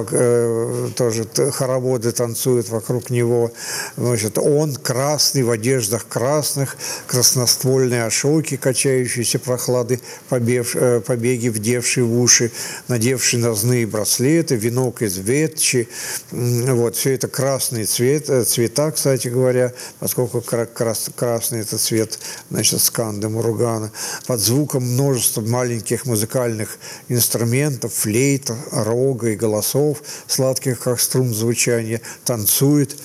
[0.96, 3.52] тоже хороводы танцуют вокруг него.
[3.98, 12.20] Значит, он красный, в одеждах красных, красноствольные ошоки, качающиеся прохлады, побег, э, побеги, вдевшие в
[12.20, 12.52] уши,
[12.88, 15.88] надевшие нозные браслеты, венок из ветчи.
[16.32, 22.82] Вот, все это красный цвет, э, цвета, кстати говоря, поскольку крас, красный это цвет, значит,
[22.82, 23.92] сканды Муругана.
[24.28, 26.78] Под звуком множества маленьких музыкальных
[27.10, 32.96] инструментов, флейта, рога и голосов, сладких тонких, как струн звучания, танцует,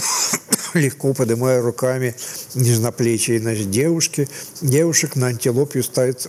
[0.74, 2.14] легко поднимая руками
[2.54, 4.28] нежноплечие значит, девушки.
[4.60, 6.28] Девушек на антилопию ставит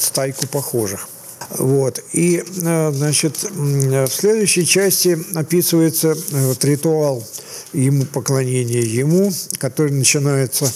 [0.00, 1.08] стайку похожих.
[1.50, 2.02] Вот.
[2.12, 7.26] И, э, значит, в следующей части описывается э, вот, ритуал
[7.72, 10.72] ему, поклонения ему, который начинается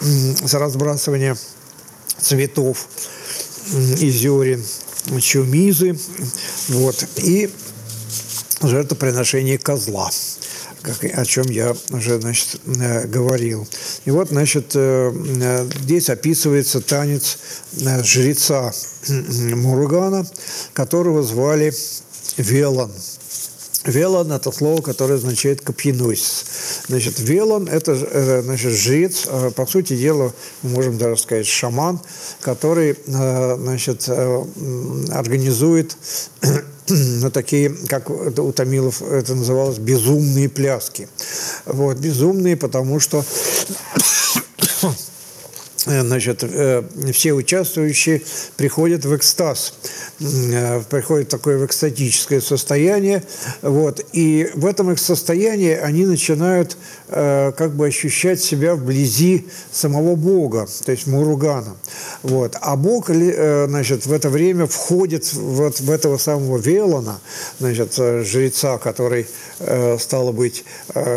[0.00, 1.36] с разбрасывания
[2.20, 2.88] цветов
[4.00, 4.62] и зерен
[5.20, 5.98] чумизы,
[6.68, 7.50] вот, и
[8.62, 10.10] жертвоприношение козла
[10.84, 13.66] как, о чем я уже значит, э, говорил.
[14.04, 17.38] И вот, значит, э, э, здесь описывается танец
[18.02, 18.72] жреца
[19.08, 20.26] Муругана,
[20.74, 21.72] которого звали
[22.36, 22.92] Велан.
[23.84, 26.44] Велан– это слово, которое означает «копьеносец».
[26.88, 32.00] Значит, Велан– это значит, жрец, по сути дела, мы можем даже сказать, шаман,
[32.40, 35.96] который значит, организует
[36.88, 41.08] ну, такие, как у Томилов это называлось, безумные пляски.
[41.66, 43.24] Вот, безумные, потому что
[45.86, 48.22] значит, э, все участвующие
[48.56, 49.74] приходят в экстаз,
[50.20, 53.22] э, приходит такое в экстатическое состояние,
[53.62, 56.76] вот, и в этом их состоянии они начинают
[57.14, 61.76] э, как бы ощущать себя вблизи самого Бога, то есть Муругана,
[62.22, 67.20] вот, а Бог, значит, в это время входит вот в этого самого Велона,
[67.58, 69.26] значит, жреца, который,
[69.98, 70.64] стало быть,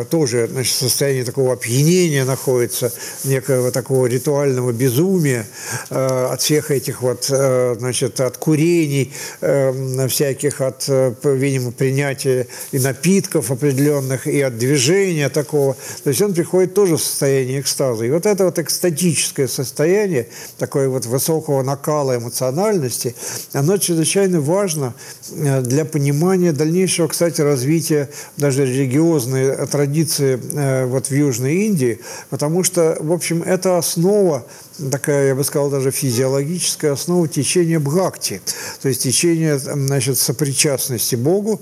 [0.10, 2.92] тоже, значит, в состоянии такого опьянения находится,
[3.24, 5.46] некого такого ритуального безумия
[5.90, 12.48] э, от всех этих вот, э, значит, от курений э, всяких, от, э, видимо, принятия
[12.72, 15.76] и напитков определенных, и от движения такого.
[16.04, 18.06] То есть он приходит тоже в состояние экстаза.
[18.06, 23.16] И вот это вот экстатическое состояние, такое вот высокого накала эмоциональности,
[23.54, 24.94] оно чрезвычайно важно
[25.32, 32.64] э, для понимания дальнейшего, кстати, развития даже религиозной традиции э, вот в Южной Индии, потому
[32.64, 34.46] что, в общем, это основа
[34.92, 38.42] такая, я бы сказал, даже физиологическая основа течения бхакти,
[38.82, 41.62] то есть течение значит, сопричастности Богу,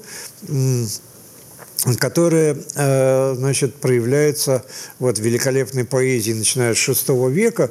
[2.00, 4.64] которая, э, значит, проявляется
[5.00, 7.70] вот великолепной поэзии, начиная с VI века,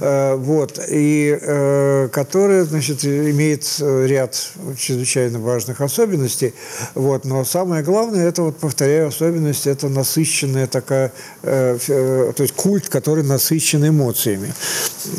[0.00, 4.36] э, вот, и э, которая, значит, имеет ряд
[4.76, 6.54] чрезвычайно важных особенностей,
[6.94, 11.12] вот, но самое главное, это, вот, повторяю, особенность, это насыщенная такая,
[11.42, 14.52] то есть культ, который насыщен эмоциями.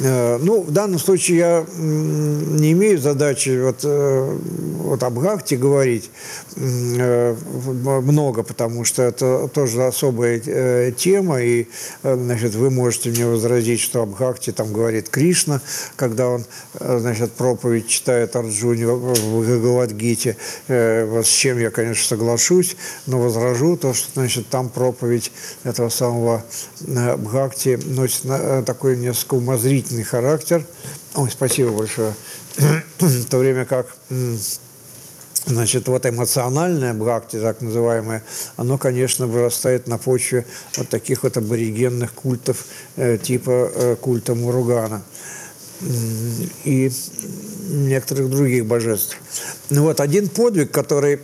[0.02, 6.10] Ну, в данном случае я не имею задачи вот, вот об Гахте говорить
[6.56, 11.68] много, много, потому что это тоже особая э, тема, и
[12.02, 15.62] э, значит, вы можете мне возразить, что об Бхакти там говорит Кришна,
[15.96, 16.46] когда он
[16.80, 23.78] э, значит, проповедь читает Арджуне в Галадгите, э, с чем я, конечно, соглашусь, но возражу
[23.78, 25.32] то, что значит, там проповедь
[25.64, 26.44] этого самого
[26.88, 30.66] э, Бхакти носит э, такой несколько умозрительный характер.
[31.14, 32.14] Ой, спасибо большое.
[33.00, 33.96] В то время как
[35.46, 38.24] Значит, вот эмоциональное бхакти, так называемое,
[38.58, 40.46] оно, конечно, вырастает на почве
[40.78, 42.66] вот таких вот аборигенных культов
[42.96, 45.04] э, типа э, культа Муругана
[46.64, 46.92] и
[47.68, 49.18] некоторых других божеств.
[49.70, 51.20] Ну вот один подвиг, который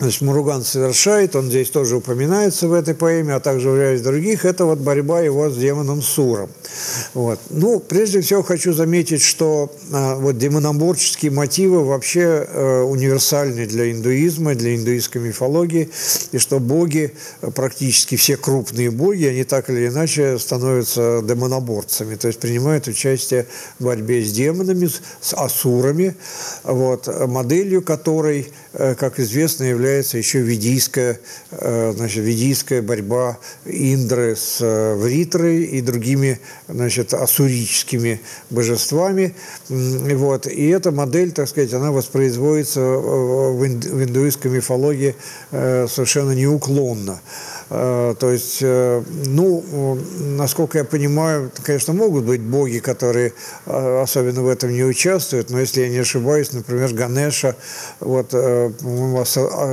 [0.00, 4.44] значит, Муруган совершает, он здесь тоже упоминается в этой поэме, а также в ряде других,
[4.44, 6.50] это вот борьба его с демоном Суром.
[7.14, 7.38] Вот.
[7.50, 14.54] Ну, прежде всего хочу заметить, что а, вот демоноборческие мотивы вообще а, универсальны для индуизма,
[14.54, 15.90] для индуистской мифологии,
[16.32, 17.12] и что боги,
[17.54, 23.46] практически все крупные боги, они так или иначе становятся демоноборцами, то есть принимают участие
[23.78, 24.88] в борьбе с демонами,
[25.20, 26.16] с асурами,
[26.64, 31.18] вот, моделью которой, э, как известно, является еще ведийская,
[31.50, 39.34] э, значит, ведийская борьба Индры с э, Вритрой и другими значит, ассурическими божествами.
[39.68, 40.46] Вот.
[40.46, 45.16] И эта модель, так сказать, она воспроизводится в индуистской мифологии
[45.50, 47.20] э, совершенно неуклонно.
[47.70, 53.32] Э, то есть, э, ну, насколько я понимаю, конечно, могут быть боги, которые
[53.66, 57.54] э, особенно в этом не участвуют, но если я не ошибаюсь, например, Ганеша,
[58.00, 59.24] вот, по-моему,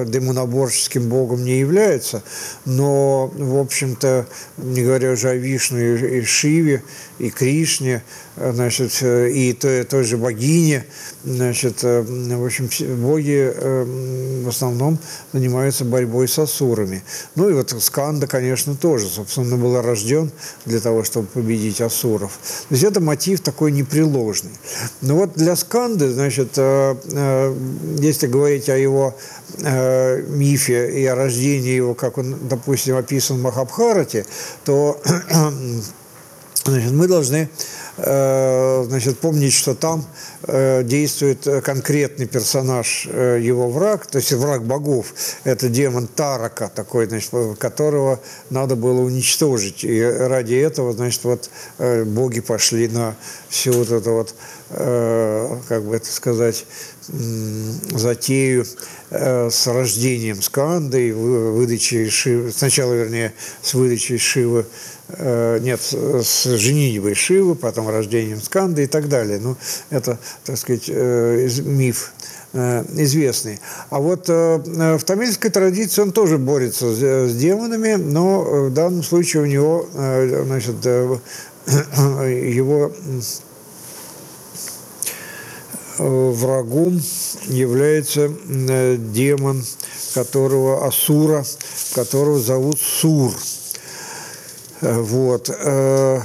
[0.05, 2.21] демоноборческим богом не является,
[2.65, 4.27] но, в общем-то,
[4.57, 6.83] не говоря уже о Вишну и Шиве,
[7.19, 8.03] и Кришне,
[8.35, 10.85] значит, и той, той же богине,
[11.23, 12.69] значит, в общем,
[13.01, 13.53] боги
[14.43, 14.99] в основном
[15.33, 17.03] занимаются борьбой с асурами.
[17.35, 20.31] Ну и вот Сканда, конечно, тоже, собственно, был рожден
[20.65, 22.39] для того, чтобы победить асуров.
[22.69, 24.51] То есть это мотив такой непреложный.
[25.01, 27.55] Но вот для Сканды, значит, э, э,
[27.99, 29.15] если говорить о его
[29.59, 34.25] э, мифе и о рождении его, как он, допустим, описан в Махабхарате,
[34.63, 35.01] то
[36.67, 37.49] мы должны
[37.99, 40.05] Э, значит, помнить, что там
[40.43, 45.13] э, действует конкретный персонаж, э, его враг, то есть враг богов.
[45.45, 48.19] Это демон Тарака, такой, значит, которого
[48.51, 49.83] надо было уничтожить.
[49.83, 51.49] И ради этого, значит, вот
[52.05, 53.15] боги пошли на
[53.49, 54.35] всю вот эту вот,
[54.69, 56.65] как бы это сказать,
[57.07, 58.65] затею
[59.09, 67.55] с рождением Сканды, выдачей Шивы, сначала, вернее, с выдачей Шивы Э, нет, с женитьбой Шивы,
[67.55, 69.39] потом рождением Сканды и так далее.
[69.39, 69.55] Ну,
[69.89, 72.11] это, так сказать, э, миф
[72.51, 73.61] э, известный.
[73.89, 79.45] А вот в тамильской традиции он тоже борется с демонами, но в данном случае у
[79.45, 82.91] него, значит, его
[85.97, 87.01] врагом
[87.45, 89.63] является демон,
[90.13, 91.45] которого Асура,
[91.95, 93.31] которого зовут Сур–
[94.81, 95.49] вот.
[95.49, 96.21] Э,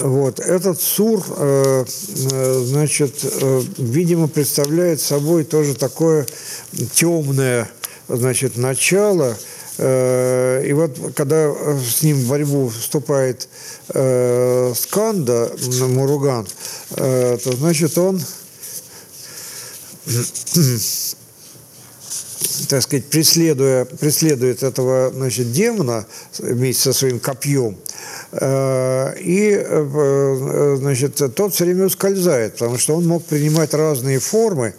[0.00, 0.40] вот.
[0.40, 1.84] Этот сур, э,
[2.32, 3.14] э, значит,
[3.78, 6.26] видимо, представляет собой тоже такое
[6.92, 7.70] темное,
[8.08, 9.36] значит, начало.
[9.80, 13.48] И вот когда с ним в борьбу вступает
[13.86, 15.52] Сканда,
[15.86, 16.48] Муруган,
[16.96, 18.20] то, значит, он
[22.68, 26.06] так сказать, преследуя, преследует этого значит, демона
[26.38, 27.76] вместе со своим копьем,
[28.30, 34.74] и э, значит, тот все время ускользает, потому что он мог принимать разные формы,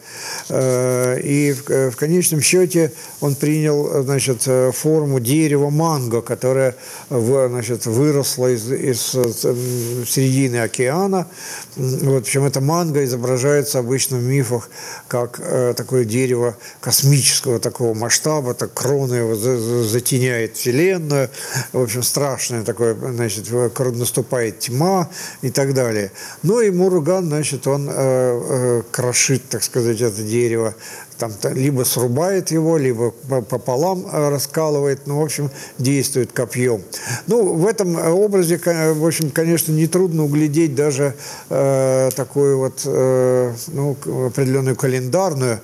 [0.49, 2.91] э, и в конечном счете
[3.21, 6.75] он принял значит, форму дерева манго, которое
[7.09, 11.27] значит, выросло из, из середины океана.
[11.75, 14.69] Вот, причем это манго изображается обычно в мифах
[15.07, 15.41] как
[15.75, 21.29] такое дерево космического такого масштаба, так крона его затеняет Вселенную.
[21.73, 25.09] В общем, страшное такое, значит, значит, наступает тьма
[25.41, 26.11] и так далее.
[26.43, 30.75] Ну и Муруган, значит, он э, э, крошит, так сказать, это дерево
[31.20, 36.82] там либо срубает его, либо пополам раскалывает, ну, в общем, действует копьем.
[37.28, 41.13] Ну, в этом образе, в общем, конечно, нетрудно углядеть даже
[41.49, 43.97] э, такую вот, э, ну,
[44.28, 45.59] определенную календарную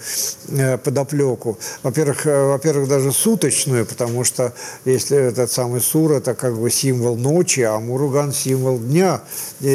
[0.50, 1.58] э, подоплеку.
[1.84, 4.54] Во-первых, э, во-первых, даже суточную, потому что
[4.84, 9.22] если этот самый Сур– это как бы символ ночи, а Муруган– символ дня,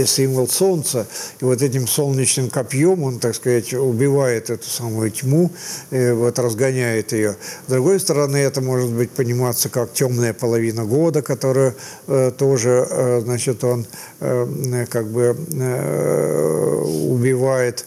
[0.06, 1.06] символ солнца.
[1.40, 5.50] И вот этим солнечным копьем он, так сказать, убивает эту самую тьму,
[5.90, 7.36] вот разгоняет ее.
[7.66, 11.74] С другой стороны, это может быть пониматься как темная половина года, которую
[12.06, 13.86] э, тоже, э, значит, он
[14.20, 17.84] э, как бы э, убивает,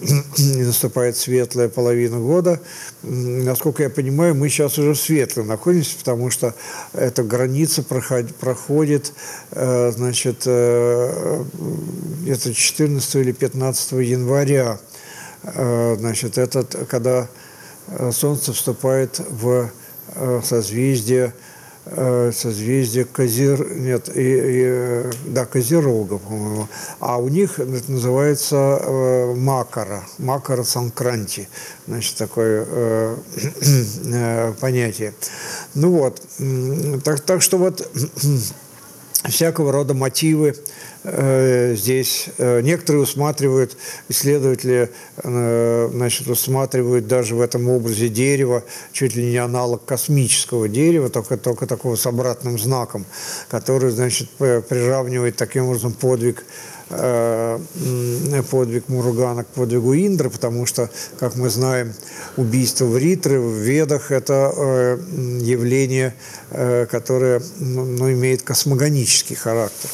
[0.38, 2.60] наступает светлая половина года.
[3.02, 6.54] Насколько я понимаю, мы сейчас уже в светлом находимся, потому что
[6.92, 9.12] эта граница проходит, проходит
[9.50, 11.44] э, значит, э,
[12.22, 14.78] где-то 14 или 15 января.
[15.44, 17.28] Э, значит, этот, когда
[18.10, 19.70] Солнце вступает в
[20.42, 21.34] созвездие
[22.32, 23.76] созвездие Козер...
[23.76, 26.68] Нет, и, и, да, Козерога, по-моему.
[26.98, 31.48] А у них это называется э, Макара, Макара Санкранти.
[31.86, 33.16] Значит, такое э,
[34.06, 35.12] э, понятие.
[35.74, 36.22] Ну вот,
[37.04, 37.86] так, так что вот
[39.28, 40.54] всякого рода мотивы Э,
[41.04, 42.28] здесь.
[42.38, 43.76] Э, некоторые усматривают,
[44.08, 44.90] исследователи
[45.22, 51.36] э, значит, усматривают даже в этом образе дерева чуть ли не аналог космического дерева, только,
[51.36, 53.04] только такого с обратным знаком,
[53.48, 56.44] который значит, приравнивает таким образом подвиг
[58.50, 61.92] подвиг Муругана к подвигу Индры, потому что, как мы знаем,
[62.36, 64.98] убийство в Ритре в Ведах– это
[65.40, 66.14] явление,
[66.90, 69.90] которое ну, имеет космогонический характер.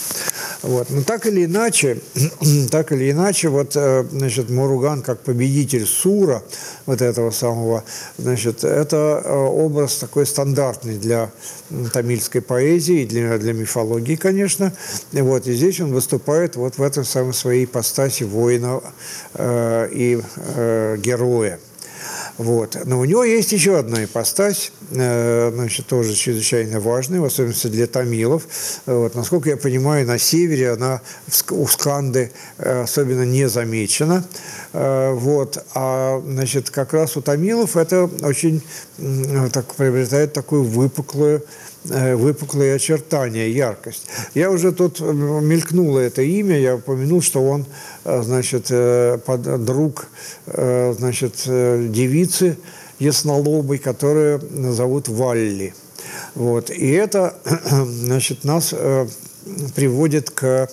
[0.62, 0.90] Вот.
[0.90, 2.00] Но так или иначе,
[2.70, 6.42] так или иначе, вот, э, значит, Муруган как победитель Сура,
[6.86, 7.84] вот этого самого,
[8.18, 11.30] значит, это э, образ такой стандартный для
[11.92, 14.72] тамильской поэзии, для, для мифологии, конечно.
[15.12, 18.80] И вот, и здесь он выступает вот в этом самом своей ипостаси воина
[19.34, 21.58] э, и э, героя.
[22.40, 22.74] Вот.
[22.86, 27.86] Но у него есть еще одна ипостась, э, значит, тоже чрезвычайно важная, в особенности для
[27.86, 28.44] тамилов.
[28.86, 29.14] Вот.
[29.14, 31.02] Насколько я понимаю, на севере она
[31.50, 34.24] у Сканды э, особенно не замечена.
[34.72, 35.62] Э, вот.
[35.74, 38.62] А значит, как раз у тамилов это очень
[39.52, 41.44] так, приобретает такую выпуклую
[41.84, 44.06] выпуклые очертания, яркость.
[44.34, 47.66] Я уже тут э, мелькнуло это имя, я упомянул, что он,
[48.04, 48.70] э, значит,
[49.64, 50.06] друг,
[50.46, 52.58] значит, девицы
[52.98, 54.40] яснолобой, которую
[54.72, 55.74] зовут Валли.
[56.34, 56.70] Вот.
[56.70, 57.34] И это,
[57.70, 58.74] значит, нас
[59.74, 60.68] приводит к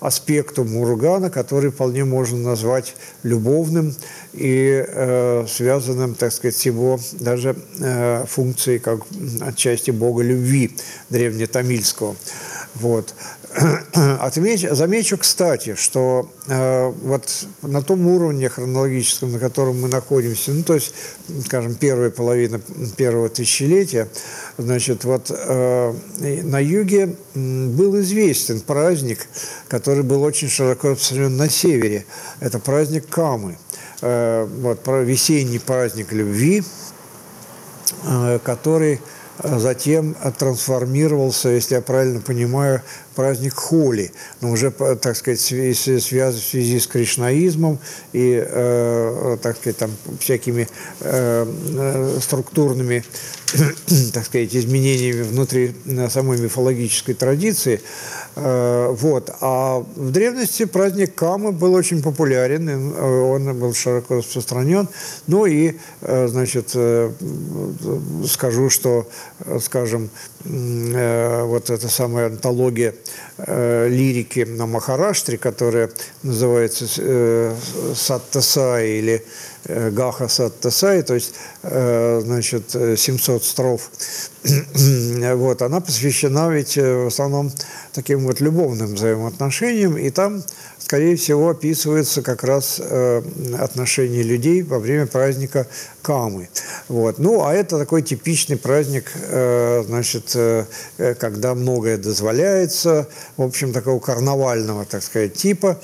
[0.00, 3.94] аспекту Мургана, который вполне можно назвать любовным
[4.32, 9.00] и э, связанным, так сказать, с его даже э, функцией как
[9.40, 10.76] отчасти бога любви
[11.10, 12.16] древнетамильского.
[12.74, 13.14] Вот.
[14.20, 20.62] Отмечу, замечу, кстати, что э, вот на том уровне хронологическом, на котором мы находимся, ну,
[20.62, 20.94] то есть,
[21.46, 22.60] скажем, первая половина
[22.96, 24.08] первого тысячелетия,
[24.56, 25.94] значит, вот э,
[26.44, 29.26] на юге был известен праздник,
[29.66, 32.06] который был очень широко распространен на севере.
[32.38, 33.58] Это праздник Камы.
[34.00, 36.62] Э, вот, весенний праздник любви,
[38.04, 39.00] э, который
[39.42, 42.82] затем трансформировался, если я правильно понимаю,
[43.14, 47.78] праздник Холи, но уже, так сказать, в связи с кришнаизмом
[48.12, 50.68] и, э, так сказать, там всякими
[51.00, 53.04] э, э структурными,
[54.12, 57.80] так сказать, изменениями внутри э, самой мифологической традиции.
[58.36, 59.30] Э, вот.
[59.40, 64.88] А в древности праздник Камы был очень популярен, он был широко распространен.
[65.26, 66.74] Ну и, значит,
[68.26, 69.08] скажу, что,
[69.60, 70.10] скажем,
[70.44, 72.94] вот эта самая антология
[73.36, 75.90] э, лирики на Махараштре, которая
[76.22, 77.54] называется э,
[77.94, 79.24] Саттасай или
[79.64, 83.90] э, Гаха Саттасай, то есть, э, значит, 700 строф.
[85.34, 87.52] вот, она посвящена ведь э, в основном
[87.92, 90.42] таким вот любовным взаимоотношениям, и там
[90.90, 93.22] скорее всего, описывается как раз э,
[93.60, 95.68] отношение людей во время праздника
[96.02, 96.48] Камы.
[96.88, 97.18] Вот.
[97.18, 100.29] Ну, а это такой типичный праздник, э, значит, э,
[100.96, 105.80] когда многое дозволяется, в общем, такого карнавального, так сказать, типа,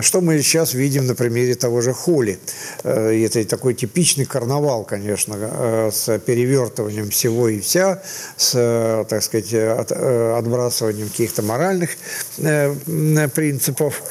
[0.00, 2.38] что мы сейчас видим на примере того же Холи.
[2.82, 8.02] Э, это такой типичный карнавал, конечно, э, с перевертом развертыванием всего и вся,
[8.36, 11.90] с, так сказать, от, отбрасыванием каких-то моральных
[13.34, 14.02] принципов,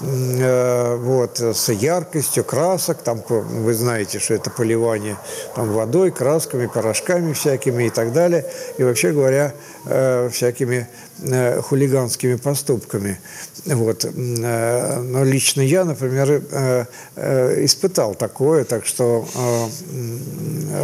[0.00, 5.16] вот, с яркостью красок, там вы знаете, что это поливание
[5.54, 8.44] там, водой, красками, порошками всякими и так далее,
[8.78, 9.54] и вообще говоря,
[10.30, 10.88] всякими
[11.62, 13.18] хулиганскими поступками.
[13.66, 14.04] Вот.
[14.14, 16.42] Но лично я, например,
[17.16, 19.26] испытал такое, так что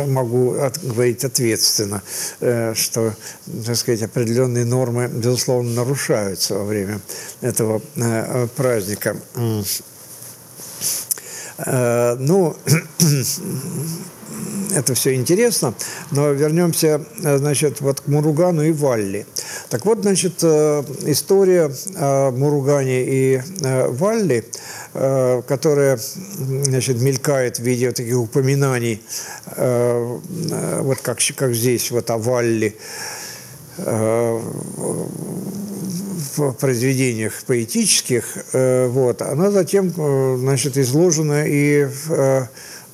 [0.07, 2.03] могу говорить ответственно,
[2.75, 3.15] что,
[3.67, 7.01] так сказать, определенные нормы, безусловно, нарушаются во время
[7.41, 7.81] этого
[8.57, 9.17] праздника.
[12.19, 12.57] Ну,
[14.75, 15.75] это все интересно,
[16.11, 19.27] но вернемся, значит, вот к Муругану и Валли.
[19.71, 24.45] Так вот, значит, история о Муругане и Валли,
[24.93, 25.99] которая,
[26.39, 29.03] значит, мелькает в виде таких упоминаний,
[29.57, 32.77] вот как, как здесь, вот о Валли,
[36.37, 39.93] в произведениях поэтических, вот, она затем,
[40.39, 42.49] значит, изложена и в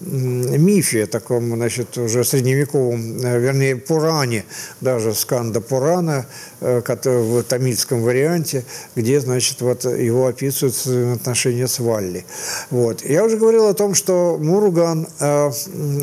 [0.04, 4.44] мифе, таком, значит, уже средневековом, вернее, Пуране,
[4.80, 6.26] даже Сканда Пурана,
[6.60, 8.64] в тамильском варианте,
[8.96, 12.24] где, значит, вот его описывают отношения с Валли.
[12.70, 13.04] Вот.
[13.04, 15.06] Я уже говорил о том, что Муруган–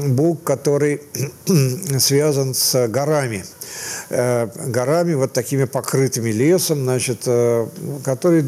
[0.08, 1.02] бог, который
[2.00, 3.44] связан с горами–
[4.14, 7.66] Э, горами, вот такими покрытыми лесом, значит, э,
[8.04, 8.44] которые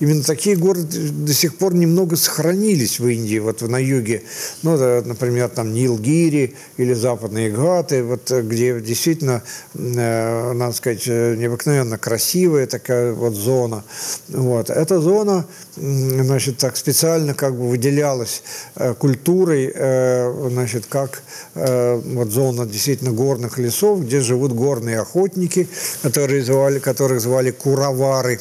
[0.00, 4.24] именно такие горы до сих пор немного сохранились в Индии, вот на юге.
[4.64, 9.44] Ну, например, там Нилгири или Западные Гаты, вот где действительно,
[9.74, 13.84] э, надо сказать, необыкновенно красивая такая вот зона.
[14.28, 14.68] Вот.
[14.68, 15.46] Эта зона,
[15.76, 18.42] значит, так специально как бы выделялась
[18.98, 19.72] культурой,
[20.50, 21.22] значит, как
[21.54, 25.68] вот зона действительно горных лесов, где живут горные охотники,
[26.02, 28.40] которые звали, которых звали Куравары,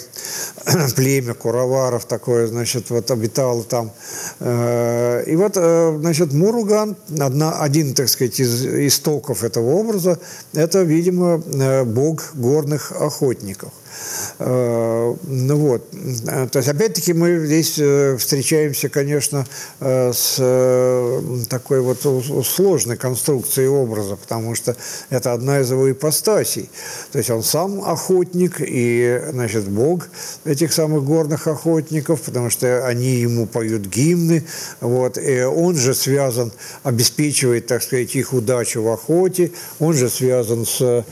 [0.95, 3.91] племя Кураваров такое, значит, вот обитало там.
[4.39, 10.17] Э, и вот, э, значит, Муруган, одна, один, так сказать, из истоков этого образа,
[10.53, 13.71] это, видимо, э, бог горных охотников.
[14.39, 15.89] Э, ну вот.
[16.51, 19.45] То есть, опять-таки, мы здесь э, встречаемся, конечно,
[19.79, 22.01] э, с такой вот
[22.45, 24.75] сложной конструкцией образа, потому что
[25.09, 26.69] это одна из его ипостасей.
[27.11, 30.07] То есть он сам охотник и, значит, бог
[30.45, 34.43] этих самых горных охотников, потому что они ему поют гимны.
[34.81, 35.17] Вот.
[35.17, 36.51] И он же связан,
[36.83, 39.51] обеспечивает, так сказать, их удачу в охоте.
[39.79, 41.05] Он же связан с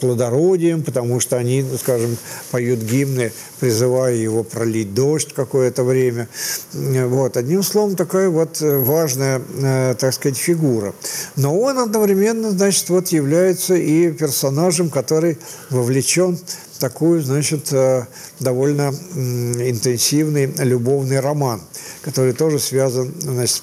[0.00, 2.09] плодородием, потому что они, скажем,
[2.50, 6.28] поют гимны, призывая его пролить дождь какое-то время.
[6.72, 7.36] Вот.
[7.36, 10.94] Одним словом, такая вот э, важная, э, так сказать, фигура.
[11.36, 15.38] Но он одновременно, значит, вот является и персонажем, который
[15.68, 18.06] вовлечен в такой, значит, э,
[18.40, 21.60] довольно интенсивный любовный роман,
[22.02, 23.62] который тоже связан значит,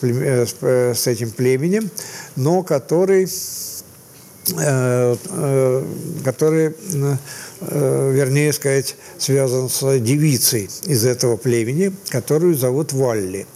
[0.62, 1.90] с этим племенем,
[2.36, 3.28] но который
[6.24, 6.74] который
[7.62, 13.48] вернее сказать, связан с девицей из этого племени, которую зовут Валли.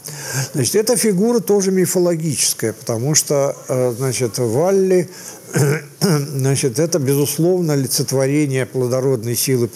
[0.54, 5.10] Значит, эта фигура тоже мифологическая, потому что, э, значит, Валли
[6.00, 9.68] Значит, это, безусловно, олицетворение плодородной силы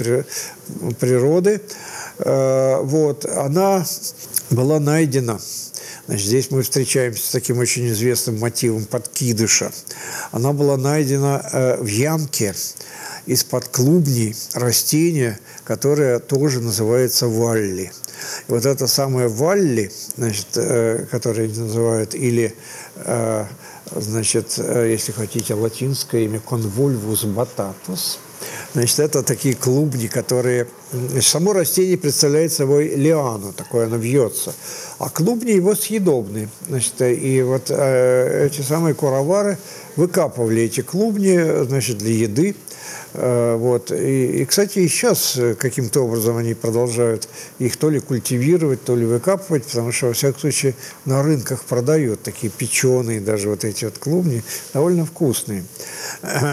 [1.00, 1.62] природы.
[2.20, 3.86] Э, вот, она
[4.50, 5.40] была найдена
[6.08, 9.72] Значит, здесь мы встречаемся с таким очень известным мотивом подкидыша.
[10.32, 12.54] Она была найдена в ямке,
[13.26, 17.92] из-под клубней растение, которое тоже называется валли.
[18.48, 22.56] И вот это самое валли, значит, э, которое называют, или,
[22.96, 23.46] э,
[23.96, 28.20] значит, э, если хотите, латинское имя convolvus batatus,
[28.74, 30.68] Значит, это такие клубни, которые...
[31.22, 34.54] Само растение представляет собой лиану, такое оно вьется.
[35.00, 36.50] А клубни его съедобны.
[36.68, 39.58] Значит, и вот э, эти самые куровары
[39.96, 42.56] выкапывали эти клубни, значит, для еды.
[43.18, 43.92] Э, вот.
[43.92, 48.96] И, и, кстати, и сейчас э, каким-то образом они продолжают их то ли культивировать, то
[48.96, 53.86] ли выкапывать, потому что, во всяком случае, на рынках продают такие печеные даже вот эти
[53.86, 54.44] вот клубни,
[54.74, 55.64] довольно вкусные.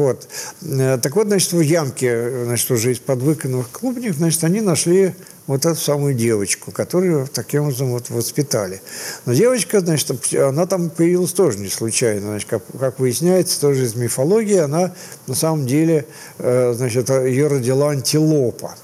[0.00, 0.28] Вот.
[0.62, 5.14] Э, так вот, значит, в ямке, значит, уже из-под выканных клубней, значит, они нашли
[5.50, 8.80] вот эту самую девочку, которую таким образом вот воспитали.
[9.26, 12.28] Но девочка, значит, она там появилась тоже не случайно.
[12.28, 14.94] Значит, как, как выясняется, тоже из мифологии, она
[15.26, 16.06] на самом деле,
[16.38, 18.74] э, значит, ее родила антилопа.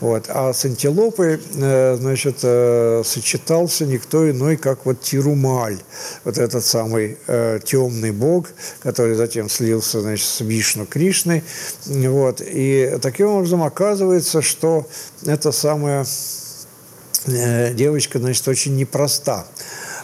[0.00, 0.26] Вот.
[0.28, 5.78] А с антилопой, э, значит, э, сочетался никто иной, как вот Тирумаль,
[6.24, 8.48] вот этот самый э, темный бог,
[8.80, 11.42] который затем слился, значит, с Вишну Кришной.
[11.86, 12.42] Вот.
[12.44, 14.86] И таким образом оказывается, что
[15.24, 16.06] эта самая
[17.26, 19.46] девочка, значит, очень непроста.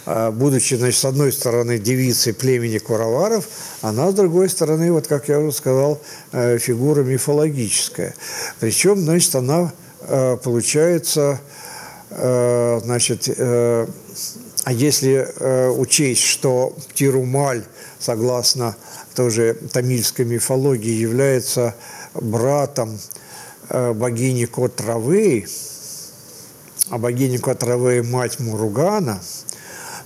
[0.05, 3.47] А, будучи, значит, с одной стороны девицей племени Кураваров,
[3.83, 6.01] она, с другой стороны, вот как я уже сказал,
[6.33, 8.15] э, фигура мифологическая.
[8.59, 11.41] Причем, значит, она э, получается,
[12.11, 13.29] э, значит,
[14.65, 15.29] а если
[15.77, 17.65] учесть, что Тирумаль,
[17.99, 18.77] согласно
[19.17, 21.75] тоже тамильской мифологии, является
[22.15, 22.97] братом
[23.69, 25.47] богини Котравы,
[26.91, 29.21] а богиня Котравы– мать Муругана–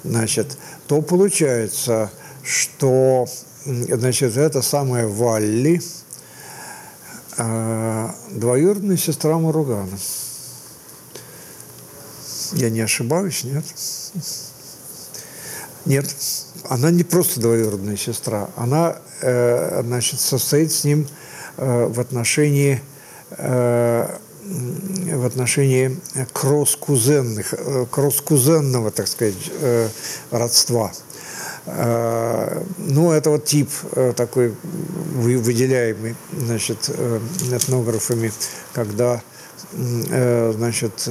[0.06, 2.10] значит, то получается,
[2.42, 3.26] что
[3.64, 5.80] значит, это самая Валли,
[7.36, 9.98] э, двоюродная сестра Маругана.
[12.52, 13.64] Я не ошибаюсь, нет?
[15.84, 16.14] Нет,
[16.68, 21.08] она не просто двоюродная сестра, она э, значит, состоит с ним
[21.56, 22.80] э, в отношении
[23.30, 24.08] э,
[24.46, 25.98] в отношении
[26.32, 29.88] кросс-кузенных, э, кросс-кузенного, так сказать, э,
[30.30, 30.92] родства.
[31.66, 33.68] Э, ну, это вот тип
[34.16, 34.54] такой
[35.14, 36.90] выделяемый, значит,
[37.50, 38.32] этнографами,
[38.72, 39.20] когда,
[39.72, 41.08] значит,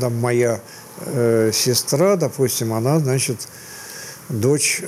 [0.00, 0.60] там моя
[1.52, 3.46] сестра, допустим, она, значит,
[4.28, 4.82] дочь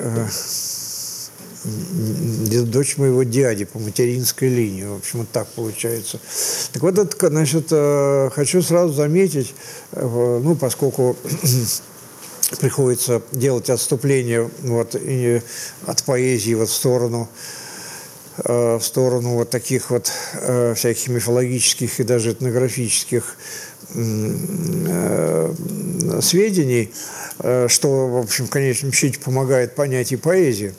[1.64, 4.84] дочь моего дяди по материнской линии.
[4.84, 6.20] В общем, вот так получается.
[6.72, 9.54] Так вот, это, значит, э, хочу сразу заметить,
[9.92, 11.16] э, ну, поскольку
[12.60, 15.40] приходится делать отступление вот, и
[15.86, 17.28] от поэзии вот в сторону
[18.44, 20.12] э, в сторону вот таких вот
[20.74, 23.36] всяких мифологических и даже этнографических
[26.20, 26.90] сведений,
[27.40, 30.72] Э, что, в общем, в конечном счете помогает понять и поэзии,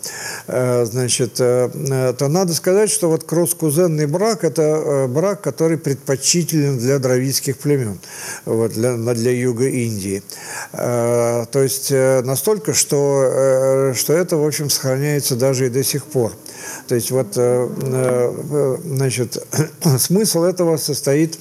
[0.47, 6.99] э, значит, э, то надо сказать, что вот кросс-кузенный брак– это брак, который предпочтителен для
[6.99, 7.99] дравидских племен,
[8.45, 10.23] вот, для, для юга Индии.
[10.71, 16.31] То есть настолько, что, что это, в общем, сохраняется даже и до сих пор.
[16.87, 19.43] То есть вот, значит,
[19.97, 21.37] смысл этого состоит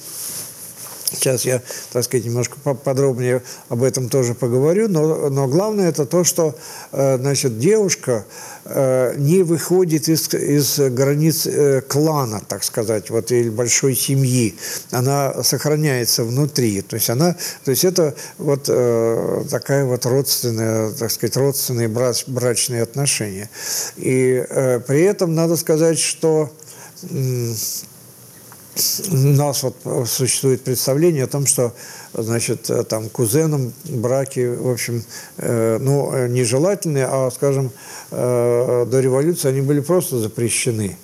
[1.11, 1.61] Сейчас я,
[1.93, 6.55] так сказать, немножко подробнее об этом тоже поговорю, но, но главное это то, что
[6.91, 8.25] э, значит, девушка
[8.65, 14.55] э, не выходит из, из границ э, клана, так сказать, вот, или большой семьи.
[14.89, 16.81] Она сохраняется внутри.
[16.81, 23.49] То есть, она, то есть это вот такая вот родственная, так сказать, родственные брачные отношения.
[23.97, 24.43] И
[24.87, 26.51] при этом надо сказать, что
[29.11, 29.75] у нас вот
[30.07, 31.73] существует представление о том, что
[32.13, 35.03] значит, там кузенам браки, в общем,
[35.37, 37.71] э, ну, нежелательные, а, скажем,
[38.11, 40.97] э, до революции они были просто запрещены.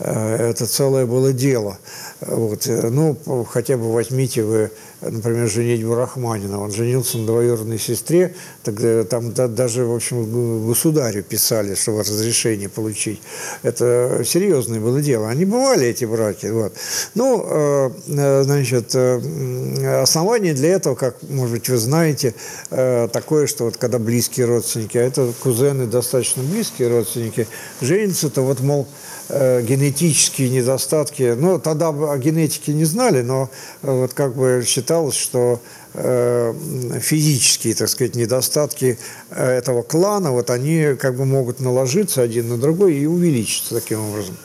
[0.00, 1.78] Э, это целое было дело.
[2.20, 2.66] Вот.
[2.66, 3.16] Ну,
[3.48, 4.70] хотя бы возьмите вы
[5.02, 6.60] например, женитьбу Рахманина.
[6.60, 12.68] Он женился на двоюродной сестре, тогда там да, даже, в общем, государю писали, чтобы разрешение
[12.68, 13.20] получить.
[13.62, 15.28] Это серьезное было дело.
[15.28, 16.46] Они бывали, эти браки.
[16.46, 16.74] Вот.
[17.14, 22.34] Ну, э, э значит, э, основание для этого, как, может быть, вы знаете,
[22.70, 27.46] э, такое, что вот когда близкие родственники, а это кузены достаточно близкие родственники,
[27.80, 33.48] женятся, то вот, мол, э, генетические недостатки, ну, тогда о генетике не знали, но
[33.82, 35.60] вот как бы считалось, что
[35.94, 36.54] э,
[37.00, 38.98] физические, так сказать, недостатки
[39.30, 44.00] э, этого клана, вот они как бы могут наложиться один на другой и увеличиться таким
[44.00, 44.36] образом.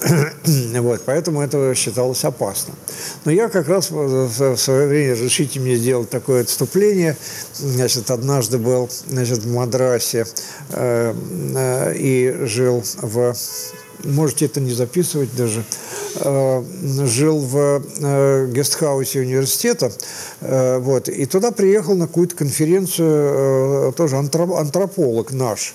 [0.80, 2.76] вот, поэтому это считалось опасным.
[3.24, 7.16] Но я как раз в свое время, разрешите мне сделать такое отступление,
[7.54, 10.26] значит, однажды был значит, в Мадрасе
[10.70, 11.14] э,
[11.54, 13.34] э, и жил в
[14.04, 15.64] можете это не записывать даже,
[16.16, 16.64] э,
[17.06, 19.92] жил в э, гестхаусе университета,
[20.40, 25.74] э, вот, и туда приехал на какую-то конференцию тоже антрополог наш,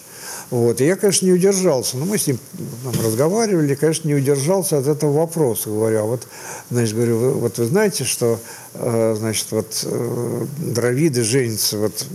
[0.50, 0.80] вот.
[0.82, 1.98] И я, конечно, не удержался.
[1.98, 2.38] Но мы с ним
[2.84, 5.70] там, разговаривали, конечно, не удержался от этого вопроса.
[5.70, 6.28] Говорю, а вот,
[6.70, 8.40] значит, говорю, вы, вот вы знаете, что,
[8.74, 12.06] э, значит, вот э, дровиды женятся вот,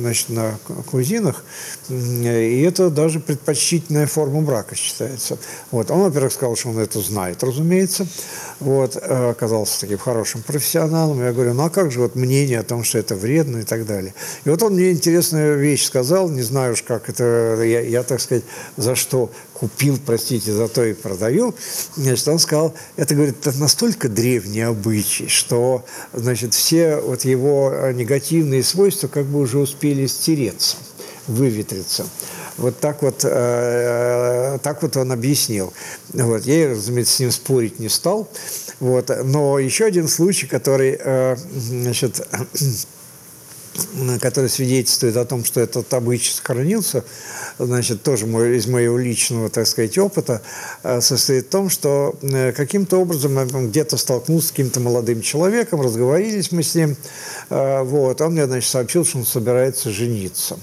[0.00, 0.58] значит, на
[0.90, 1.44] кузинах,
[1.88, 5.38] и это даже предпочтительная форма брака считается.
[5.70, 5.90] Вот.
[5.90, 8.06] Он, во-первых, сказал, что он это знает, разумеется.
[8.60, 8.96] Вот.
[8.96, 11.22] Э, оказался таким хорошим профессионалом.
[11.22, 13.86] Я говорю, ну а как же вот мнение о том, что это вредно и так
[13.86, 14.14] далее.
[14.44, 18.20] И вот он мне интересную вещь сказал, не знаю уж, как это я, я, так
[18.20, 18.44] сказать,
[18.76, 21.54] за что купил, простите, за то и продаю,
[21.96, 28.62] значит, он сказал, это, говорит, это настолько древний обычай, что, значит, все вот его негативные
[28.62, 30.76] свойства как бы уже успели стереться,
[31.26, 32.06] выветриться.
[32.56, 35.72] Вот так вот, э, так вот он объяснил.
[36.12, 36.44] Вот.
[36.44, 38.28] Я, разумеется, с ним спорить не стал.
[38.80, 39.10] Вот.
[39.24, 42.20] Но еще один случай, который, э, значит,
[44.20, 47.04] который свидетельствует о том, что этот обычай сохранился,
[47.58, 50.42] значит, тоже мой, из моего личного, так сказать, опыта,
[50.82, 55.80] э, состоит в том, что э, каким-то образом я где-то столкнулся с каким-то молодым человеком,
[55.80, 56.96] разговорились мы с ним,
[57.50, 60.58] э, вот, он мне, значит, сообщил, что он собирается жениться,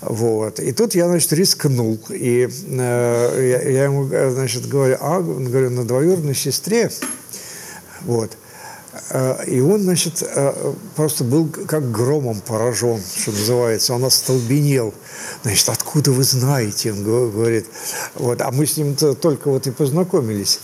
[0.00, 5.84] вот, и тут я, значит, рискнул, и я, я ему, значит, говорю, а, говорю, на
[5.84, 6.90] двоюродной сестре,
[8.02, 8.30] вот,
[9.46, 13.94] и он, значит, э, просто был как громом поражен, что называется.
[13.94, 14.92] Он остолбенел.
[15.42, 16.92] Значит, откуда вы знаете?
[16.92, 17.66] Он говорит.
[18.14, 18.40] Вот.
[18.40, 20.60] А мы с ним -то только вот и познакомились.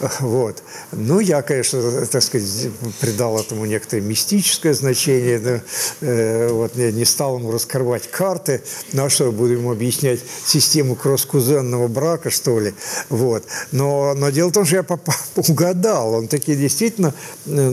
[0.20, 0.62] Вот.
[0.92, 2.70] Ну, я, конечно, так сказать,
[3.00, 5.62] придал этому некоторое мистическое значение.
[6.00, 8.62] Э, вот я не стал ему раскрывать карты.
[8.92, 12.74] Ну, а что, буду ему объяснять систему кросс-кузенного брака, что ли?
[13.08, 13.44] Вот.
[13.72, 14.86] Но, но дело в том, что я
[15.36, 16.14] угадал.
[16.14, 17.14] Он таки действительно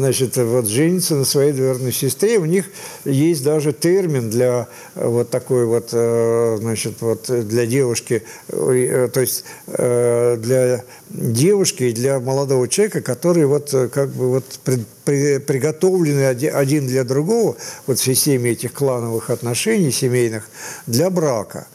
[0.06, 2.38] значит, вот женится на своей двоюродной сестре.
[2.38, 2.66] У них
[3.06, 9.20] есть даже термин для э, вот такой вот, э, значит, вот для девушки, э, то
[9.20, 14.44] есть для девушки и для молодого человека, которые вот как бы вот
[15.06, 17.56] приготовлены один для другого
[17.88, 20.48] вот в системе этих клановых отношений семейных
[20.86, 21.68] для брака.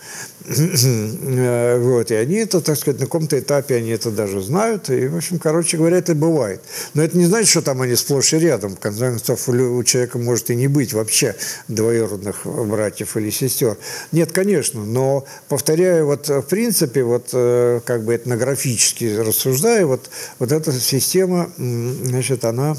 [0.51, 5.17] Вот, и они это, так сказать, на каком-то этапе они это даже знают, и, в
[5.17, 6.61] общем, короче говоря, это бывает.
[6.95, 8.75] Но это не значит, что там они сплошь и рядом.
[8.75, 11.37] В конце концов, у человека может и не быть вообще
[11.69, 13.77] двоюродных братьев или сестер.
[14.11, 20.51] Нет, конечно, но, повторяю, вот в принципе, вот э, как бы этнографически рассуждая, вот, вот
[20.51, 22.77] эта система, значит, она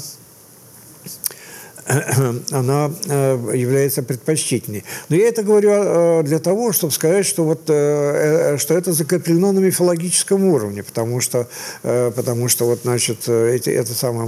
[2.52, 4.84] она э, является предпочтительней.
[5.08, 9.52] Но я это говорю э, для того, чтобы сказать, что, вот, э, что это закреплено
[9.52, 11.48] на мифологическом уровне, потому что,
[11.82, 14.22] потому что вот, значит, эти, это самые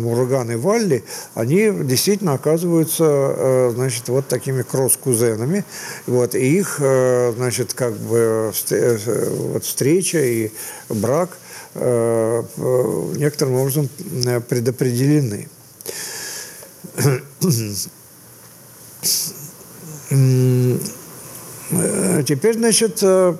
[0.52, 5.64] и Валли, они действительно оказываются значит, вот такими кросс-кузенами,
[6.06, 6.80] вот, и их
[7.36, 10.50] значит, как бы вот, встреча и
[10.88, 11.30] брак
[11.74, 13.88] некоторым образом
[14.48, 15.48] предопределены.
[22.26, 23.34] Теперь, значит, э,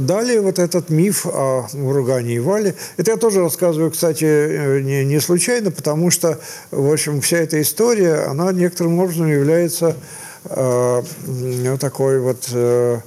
[0.00, 2.74] далее вот этот миф о Муругане и Вале.
[2.96, 6.38] Это я тоже рассказываю, кстати, э, не, не случайно, потому что,
[6.70, 9.96] в общем, вся эта история, она некоторым образом является
[10.44, 11.02] э,
[11.80, 13.00] такой вот э,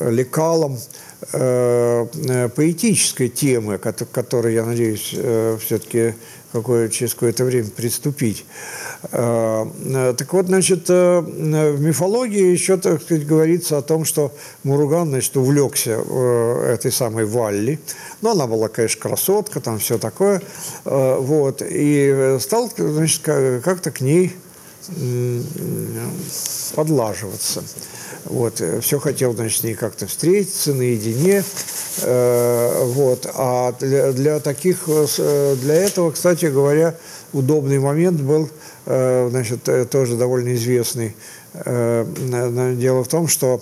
[0.00, 0.78] лекалом
[1.32, 6.14] э, поэтической темы, к которой, я надеюсь, э, все-таки
[6.52, 8.44] какое, через какое-то время приступить.
[9.12, 14.32] Э, так вот, значит, э, в мифологии еще, так сказать, говорится о том, что
[14.64, 17.78] Муруган, значит, увлекся э, этой самой Валли.
[18.22, 20.42] Но она была, конечно, красотка, там все такое.
[20.84, 21.62] Вот.
[21.64, 24.34] И стал, значит, как-то к ней
[26.74, 27.62] подлаживаться.
[28.28, 31.42] Вот, все хотел, значит, с ней как-то встретиться наедине.
[32.02, 33.28] Вот.
[33.34, 36.94] А для, для таких, для этого, кстати говоря,
[37.32, 38.48] удобный момент был
[38.90, 41.14] Э, значит, э, тоже довольно известный.
[41.52, 42.06] Э,
[42.78, 43.60] дело в том, что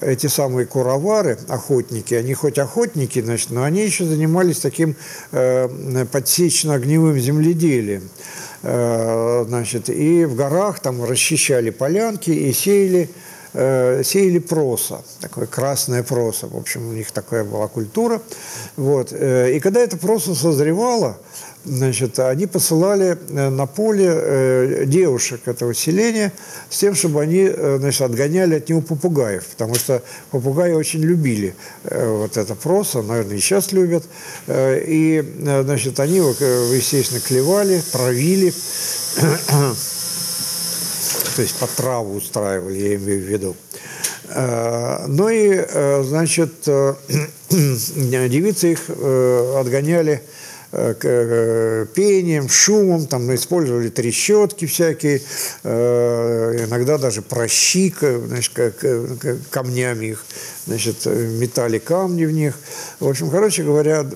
[0.00, 4.94] эти самые куровары, охотники, они хоть охотники, значит, но они еще занимались таким
[5.30, 8.08] подсечно-огневым земледелием.
[8.62, 13.08] Значит, и в горах там расчищали полянки и сеяли
[13.52, 16.46] сеяли проса, такое красное проса.
[16.46, 18.20] В общем, у них такая была культура.
[18.76, 19.12] Вот.
[19.12, 21.18] И когда это проса созревало,
[21.68, 26.32] значит, они посылали э, на поле э, девушек этого селения
[26.70, 31.54] с тем, чтобы они э, значит, отгоняли от него попугаев, потому что попугаи очень любили
[31.84, 34.04] вот это проса, наверное, и сейчас любят.
[34.48, 38.52] И, значит, они его, естественно, клевали, травили,
[41.38, 43.56] то есть по траву устраивали, я имею в виду.
[44.34, 45.64] Ну и,
[46.02, 46.52] значит,
[47.48, 50.20] девицы их отгоняли
[50.72, 55.18] пением, шумом, там использовали трещотки всякие,
[55.62, 57.94] иногда даже прощи,
[58.26, 58.52] значит,
[59.50, 60.24] камнями их
[60.68, 62.58] значит, метали камни в них.
[63.00, 64.06] В общем, короче говоря,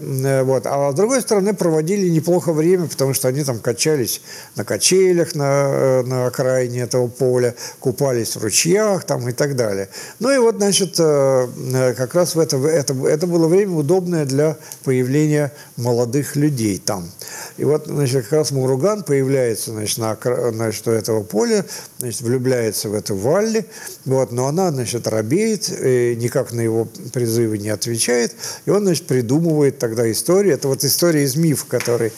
[0.45, 0.67] вот.
[0.67, 4.21] А с другой стороны, проводили неплохо время, потому что они там качались
[4.55, 9.89] на качелях на, на окраине этого поля, купались в ручьях там и так далее.
[10.21, 15.53] Ну и вот, значит, как раз в это, это, это было время удобное для появления
[15.77, 17.11] молодых людей там.
[17.57, 20.17] И вот, значит, как раз Муруган появляется, значит, на,
[20.53, 21.65] значит, у этого поля,
[21.99, 23.65] значит, влюбляется в эту Валли,
[24.05, 28.35] вот, но она, значит, робеет, никак на его призывы не отвечает,
[28.67, 30.55] и он, значит, придумывает тогда историю.
[30.55, 32.13] Это вот история из мифа, который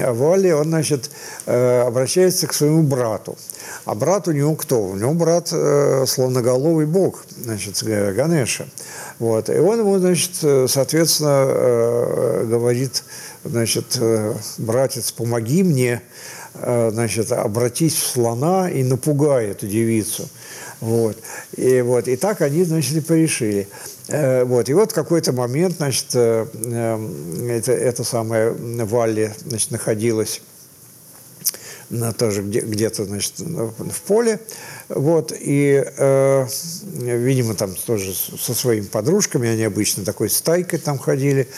[0.00, 1.10] о Валле, он, значит,
[1.46, 3.36] э, обращается к своему брату.
[3.84, 4.82] А брат у него кто?
[4.82, 8.66] У него брат э, слоноголовый бог, значит, Ганеша.
[9.18, 9.50] Вот.
[9.50, 10.30] И он ему, значит,
[10.70, 13.02] соответственно, э, говорит,
[13.44, 16.02] значит, э, братец, помоги мне,
[16.54, 20.28] э, значит, обратись в слона и напугай эту девицу.
[20.80, 21.16] Вот.
[21.56, 22.08] И, вот.
[22.08, 23.68] и так они, значит, и порешили.
[24.08, 24.68] Э, вот.
[24.68, 30.40] И вот в какой-то момент, значит, это, это самое Валли, значит, находилась
[31.90, 34.40] на, тоже где, где-то, значит, в поле,
[34.88, 36.46] вот, и, э,
[36.92, 41.48] видимо, там тоже со своими подружками, они обычно такой стайкой там ходили,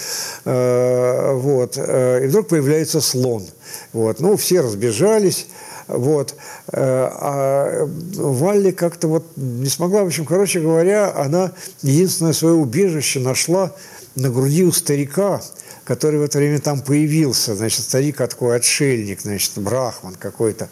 [0.44, 3.46] э, вот, э, и вдруг появляется слон,
[3.92, 5.46] вот, ну, все разбежались,
[5.90, 6.34] вот.
[6.72, 13.20] Э, а Валли как-то вот не смогла, в общем, короче говоря, она единственное свое убежище
[13.20, 13.72] нашла
[14.14, 15.40] на груди у старика,
[15.84, 20.68] который в это время там появился, значит, старик такой отшельник, значит, брахман какой-то,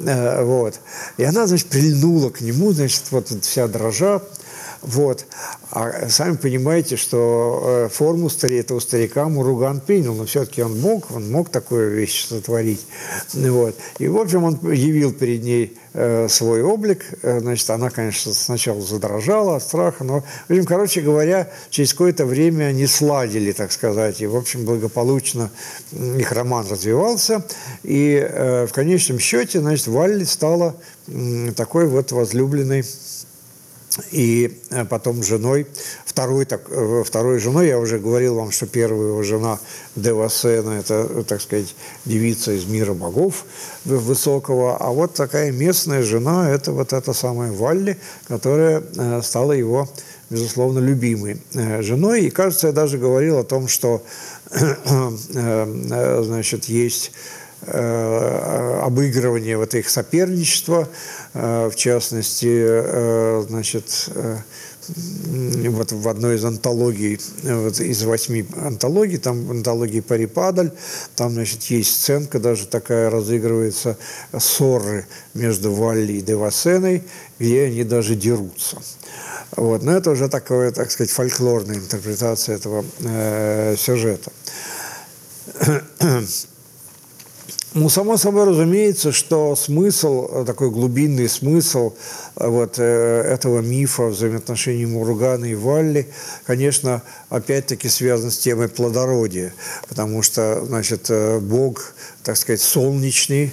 [0.00, 0.80] э, вот.
[1.16, 4.22] И она, значит, прильнула к нему, значит, вот вся дрожа,
[4.82, 5.26] вот.
[5.70, 11.30] А сами понимаете, что э, форму этого старика Муруган принял, но все-таки он мог, он
[11.30, 12.86] мог такую вещь сотворить.
[13.32, 13.76] Вот.
[13.98, 17.06] И, в общем, он явил перед ней Э, свой облик.
[17.22, 22.26] Э, значит, она, конечно, сначала задрожала от страха, но, в общем, короче говоря, через какое-то
[22.26, 25.50] время они сладили, так сказать, и, в общем, благополучно
[25.92, 27.46] их роман развивался.
[27.82, 28.22] И
[28.68, 30.76] в конечном счете, значит, Валли стала
[31.56, 32.84] такой вот возлюбленной
[34.10, 35.66] и э, потом женой,
[36.04, 39.58] второй, так, э, второй женой, я уже говорил вам, что первая его жена
[39.94, 41.74] Девасена, это, так сказать,
[42.04, 43.44] девица из мира богов
[43.84, 47.96] высокого, а вот такая местная жена, это вот эта самая Валли,
[48.28, 49.88] которая э, стала его,
[50.28, 51.40] безусловно, любимой
[51.80, 52.22] женой.
[52.24, 54.02] И, кажется, я даже говорил о том, что,
[55.30, 57.12] значит, есть
[57.62, 60.88] обыгрывание вот их соперничества,
[61.38, 64.38] Э, в частности, э, значит, э,
[65.68, 70.70] вот в одной из антологий, вот из восьми антологий, там в антологии Парипадаль,
[71.14, 73.98] там, значит, есть сценка, даже такая разыгрывается,
[74.38, 77.02] ссоры между Валли и Девасеной,
[77.38, 78.78] где они даже дерутся.
[79.56, 79.82] Вот.
[79.82, 84.32] Но это уже такая, так сказать, фольклорная интерпретация этого э, сюжета.
[87.78, 91.92] Ну, само собой разумеется, что смысл, э, такой глубинный смысл
[92.36, 96.08] э, вот э, этого мифа взаимоотношений Муругана и Валли,
[96.46, 99.52] конечно, опять-таки связан с темой плодородия,
[99.90, 101.10] потому что, значит,
[101.42, 101.92] Бог,
[102.24, 103.52] так сказать, солнечный,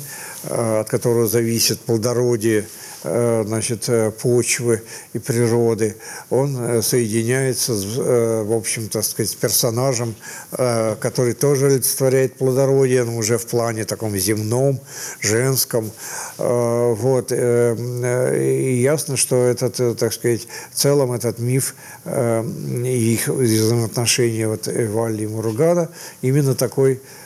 [0.49, 2.65] от которого зависит плодородие–
[3.03, 4.81] значит, э, почвы
[5.13, 5.95] и природы,
[6.29, 10.15] он э, соединяется, с, в общем, так сказать, с персонажем,
[10.51, 14.79] который тоже олицетворяет плодородие, но уже в плане таком земном,
[15.19, 15.91] женском.
[16.37, 17.31] Вот.
[17.31, 21.75] И ясно, что этот, так сказать, в целом этот миф
[22.05, 25.89] и их взаимоотношения вот Валли и Муругада
[26.21, 27.22] именно такой Э,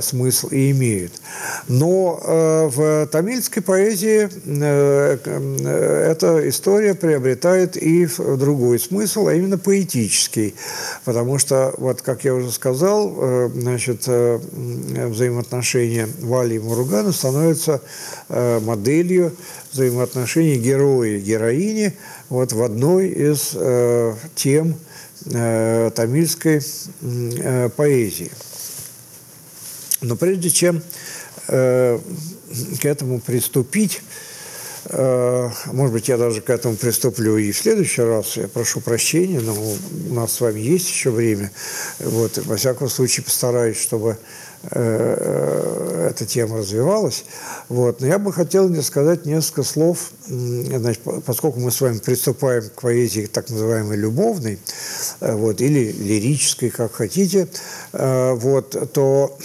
[0.00, 1.12] смысл и имеют.
[1.68, 9.58] Но э, в тамильской поэзии э, э, эта история приобретает и другой смысл, а именно
[9.58, 10.54] поэтический.
[11.04, 14.40] Потому что, вот как я уже сказал, э, значит, э,
[15.06, 17.80] взаимоотношения Вали и Муругана становятся
[18.28, 19.32] э, моделью
[19.72, 21.96] взаимоотношений героя и героини
[22.28, 24.74] вот в одной из э, тем
[25.26, 26.60] э, тамильской
[27.02, 28.30] э, поэзии.
[30.00, 30.82] Но прежде чем
[31.48, 31.98] э,
[32.80, 34.02] к этому приступить,
[34.86, 39.40] э, может быть, я даже к этому приступлю и в следующий раз, я прошу прощения,
[39.40, 41.50] но у нас с вами есть еще время.
[41.98, 44.18] Вот, во всяком случае, постараюсь, чтобы
[44.62, 47.24] эта тема развивалась.
[47.70, 48.02] Вот.
[48.02, 53.26] Но я бы хотел сказать несколько слов, значит, поскольку мы с вами приступаем к поэзии
[53.26, 54.58] так называемой любовной,
[55.20, 57.48] вот, или лирической, как хотите,
[57.92, 59.36] вот, то,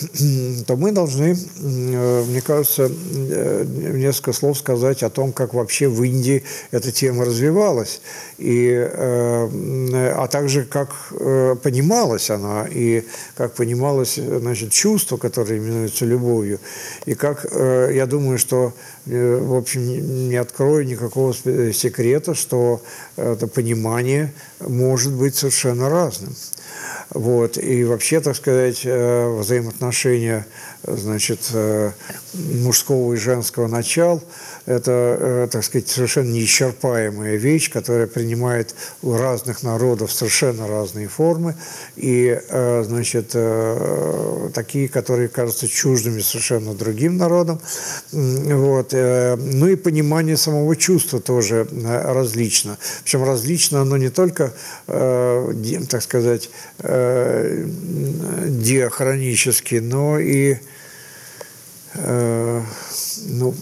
[0.67, 6.91] то мы должны, мне кажется, несколько слов сказать о том, как вообще в Индии эта
[6.91, 8.01] тема развивалась,
[8.37, 10.89] и, а также как
[11.63, 13.05] понималась она, и
[13.35, 16.59] как понималось значит, чувство, которое именуется любовью,
[17.05, 18.73] и как, я думаю, что,
[19.05, 22.81] в общем, не открою никакого секрета, что
[23.15, 26.35] это понимание может быть совершенно разным.
[27.09, 27.57] Вот.
[27.57, 30.45] И вообще, так сказать, взаимоотношения
[30.83, 31.51] значит,
[32.33, 34.21] мужского и женского начала
[34.65, 41.55] это, э, так сказать, совершенно неисчерпаемая вещь, которая принимает у разных народов совершенно разные формы,
[41.95, 47.59] и, э, значит, э, такие, которые кажутся чуждыми совершенно другим народам.
[48.11, 48.93] Вот.
[48.93, 52.77] Ну и понимание самого чувства тоже различно.
[53.03, 54.53] Причем различно оно не только,
[54.85, 56.49] так сказать,
[56.79, 60.57] диахронически, но и
[63.27, 63.55] ну,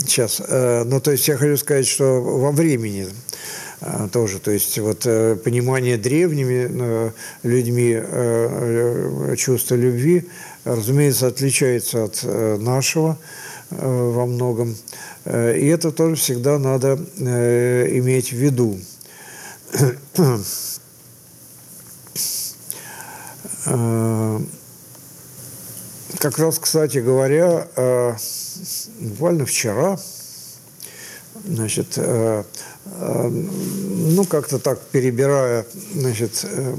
[0.00, 0.42] Сейчас.
[0.46, 3.06] Э, ну, то есть я хочу сказать, что во времени
[3.80, 7.12] э, тоже, то есть вот э, понимание древними
[7.42, 8.02] людьми
[9.36, 10.28] чувства любви,
[10.64, 12.22] разумеется, отличается от
[12.60, 13.18] нашего
[13.70, 14.76] во многом.
[15.24, 18.78] И это тоже всегда надо иметь в виду.
[26.18, 27.68] Как раз, кстати говоря,
[29.00, 29.98] буквально вчера,
[31.44, 32.44] значит, э,
[32.84, 36.76] э, ну, как-то так перебирая, значит, э,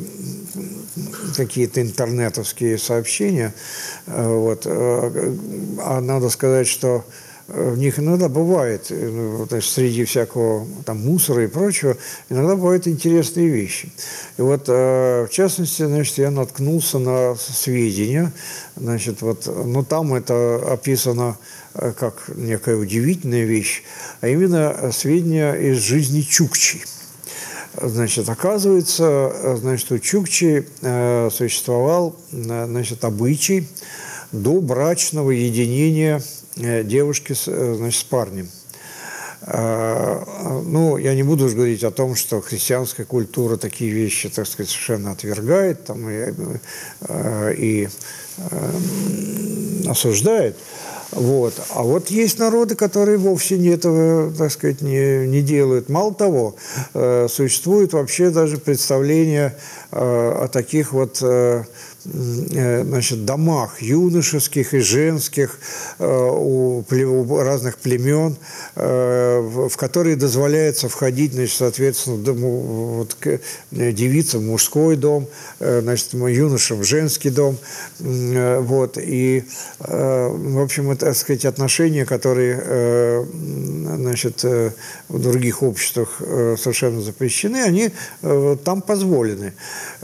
[1.35, 3.53] какие-то интернетовские сообщения,
[4.05, 7.03] вот, а надо сказать, что
[7.47, 11.97] в них иногда бывает, ну, то есть среди всякого там мусора и прочего,
[12.29, 13.91] иногда бывают интересные вещи.
[14.37, 18.31] И вот, в частности, значит, я наткнулся на сведения,
[18.75, 21.37] значит, вот, ну, там это описано
[21.75, 23.83] Э, как некая удивительная вещь,
[24.21, 26.83] а именно сведения из жизни Чукчи.
[27.81, 33.67] Значит, оказывается, э, значит, у Чукчи э, существовал значит, обычай
[34.31, 36.21] до брачного единения
[36.55, 37.45] девушки с,
[37.75, 38.49] значит, с парнем.
[39.45, 44.69] Ну, я не буду уже говорить о том, что христианская культура такие вещи, так сказать,
[44.69, 46.33] совершенно отвергает там, и,
[47.57, 47.89] и
[49.85, 50.55] осуждает.
[51.15, 51.53] Вот.
[51.69, 55.89] А вот есть народы, которые вовсе не этого, так сказать, не, не делают.
[55.89, 56.55] Мало того,
[56.93, 59.55] э, существует вообще даже представление
[59.91, 61.63] э, о таких вот э, Э,
[62.05, 65.59] значит, домах юношеских и женских
[65.99, 66.83] э, у,
[67.39, 68.35] разных племен,
[68.75, 73.15] э, в которые дозволяется входить, значит, соответственно, вот,
[73.71, 75.27] девицам мужской дом,
[75.59, 77.57] значит, юношам женский дом.
[77.99, 79.43] Вот, и,
[79.79, 83.25] в общем, это, так сказать, отношения, которые
[83.95, 87.91] значит, в других обществах совершенно запрещены, они
[88.63, 89.53] там позволены.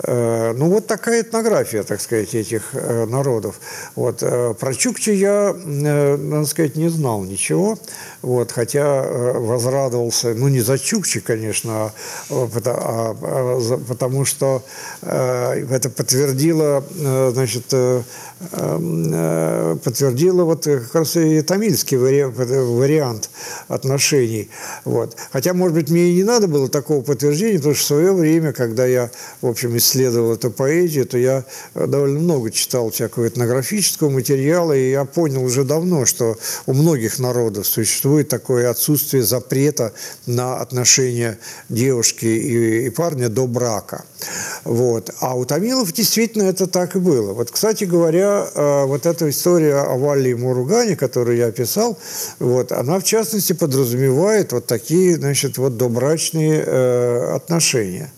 [0.06, 3.60] Ну, вот такая этнография так сказать, этих э, народов.
[3.96, 4.22] Вот.
[4.22, 7.80] Э, про Чукчи я, э, надо сказать, не знал ничего,
[8.22, 11.93] вот, хотя возрадовался, ну, не за Чукчи, конечно, а,
[12.30, 14.63] а, а потому что
[15.01, 16.84] это подтвердило,
[17.32, 17.74] значит,
[19.84, 23.30] подтвердило вот как раз и тамильский вариант
[23.67, 24.49] отношений.
[24.86, 25.15] Вот.
[25.32, 28.51] Хотя, может быть, мне и не надо было такого подтверждения, потому что в свое время,
[28.53, 29.11] когда я,
[29.41, 31.45] в общем, исследовал эту поэзию, то я
[31.76, 37.67] довольно много читал всякого этнографического материала, и я понял уже давно, что у многих народов
[37.67, 39.93] существует такое отсутствие запрета
[40.26, 41.38] на отношения
[41.70, 44.03] девушки и, и парня до брака.
[44.64, 45.12] Вот.
[45.20, 47.34] А у тамилов действительно это так и было.
[47.34, 51.97] Вот, кстати говоря, э, вот эта история о Валле и Муругане, которую я описал,
[52.39, 58.12] вот, она в частности подразумевает вот такие, значит, вот добрачные э, отношения.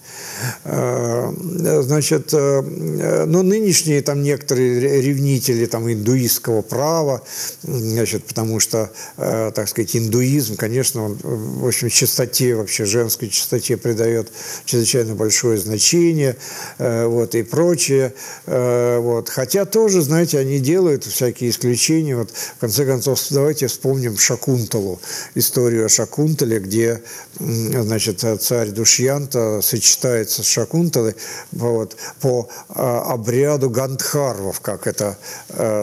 [0.64, 7.22] Э, значит, э, но нынешние там некоторые ревнители там индуистского права,
[7.64, 13.78] значит, потому что, э, так сказать, индуизм, конечно, он, в общем, чистоте, вообще женской чистоте
[13.78, 14.32] придает
[14.66, 16.36] чрезвычайно большое значение,
[16.78, 18.14] вот, и прочее,
[18.46, 19.30] вот.
[19.30, 25.00] Хотя тоже, знаете, они делают всякие исключения, вот, в конце концов, давайте вспомним Шакунталу,
[25.36, 27.02] историю о Шакунтале, где,
[27.40, 31.16] значит, царь Душьянта сочетает рождается Шакунталы
[31.52, 35.18] вот, по обряду Гандхарвов, как это,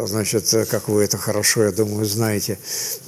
[0.06, 2.58] значит, как вы это хорошо, я думаю, знаете.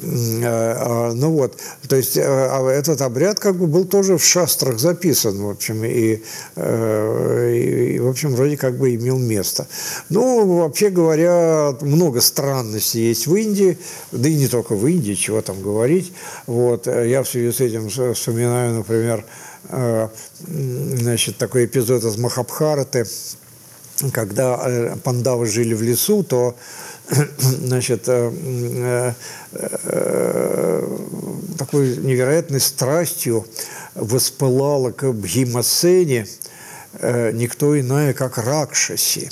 [0.03, 1.57] Ну вот,
[1.89, 6.23] то есть этот обряд как бы был тоже в шастрах записан, в общем, и,
[6.57, 9.67] и в общем, вроде как бы имел место.
[10.09, 13.79] Ну, вообще говоря, много странностей есть в Индии,
[14.13, 16.13] да и не только в Индии, чего там говорить.
[16.47, 16.87] Вот.
[16.87, 19.25] Я в связи с этим вспоминаю, например,
[19.69, 23.07] значит, такой эпизод из Махабхараты,
[24.13, 26.57] когда э, пандавы жили в лесу, то
[27.39, 29.13] значит, э,
[31.59, 33.47] такой невероятной страстью
[33.95, 36.50] воспылала к Бхимасене– Э,
[36.93, 39.29] никто иная, как Ракшаси.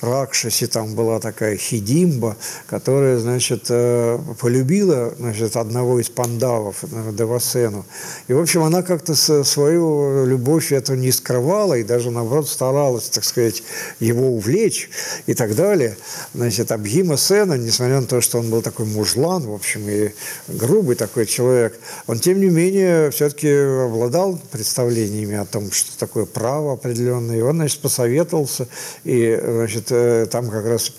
[0.00, 2.36] Ракшаси там была такая хидимба,
[2.66, 7.84] которая, значит, э, полюбила, значит, одного из пандавов, Девасену.
[8.28, 13.24] И, в общем, она как-то свою любовь эту не скрывала и даже, наоборот, старалась, так
[13.24, 13.62] сказать,
[14.00, 14.90] его увлечь
[15.26, 15.96] и так далее.
[16.34, 20.12] Значит, Абхима Сена, несмотря на то, что он был такой мужлан, в общем, и
[20.48, 26.76] грубый такой человек, он, тем не менее, все-таки обладал представлениями о том, что такое право,
[26.94, 27.42] определенный.
[27.42, 28.68] Он, значит, посоветовался,
[29.04, 30.92] и, значит, э, там как раз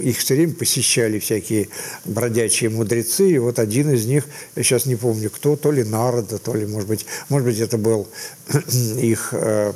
[0.00, 1.68] их все время посещали всякие
[2.04, 4.24] бродячие мудрецы, и вот один из них,
[4.56, 7.78] я сейчас не помню кто, то ли Народа, то ли, может быть, может быть, это
[7.78, 8.08] был
[8.96, 9.72] их э,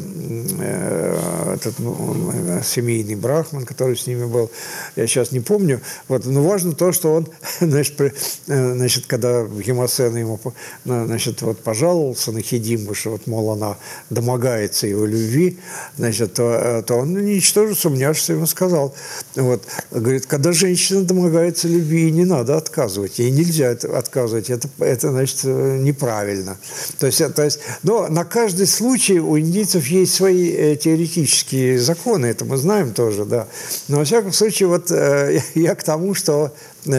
[0.58, 4.50] э, этот, ну, семейный брахман, который с ними был,
[4.96, 5.80] я сейчас не помню.
[6.08, 7.28] Вот, но важно то, что он,
[7.60, 8.12] значит, при,
[8.46, 10.40] значит когда Гемосен ему
[10.84, 13.76] значит, вот, пожаловался на Хидимбу, что вот, мол, она
[14.10, 15.58] домогается его любви,
[15.96, 18.94] значит, то, э, то он, ничтоже сомневшись, ему сказал.
[19.34, 23.18] Вот, говорит, когда женщина домогается любви, не надо отказывать.
[23.18, 24.50] Ей нельзя отказывать.
[24.50, 26.56] Это, это значит, э, неправильно.
[26.98, 32.26] То есть, то есть, но на каждый случай у индийцев есть свои э, теоретические законы,
[32.26, 33.48] это мы знаем тоже, да.
[33.88, 34.90] Но, во всяком случае, вот
[35.54, 36.52] я к тому, что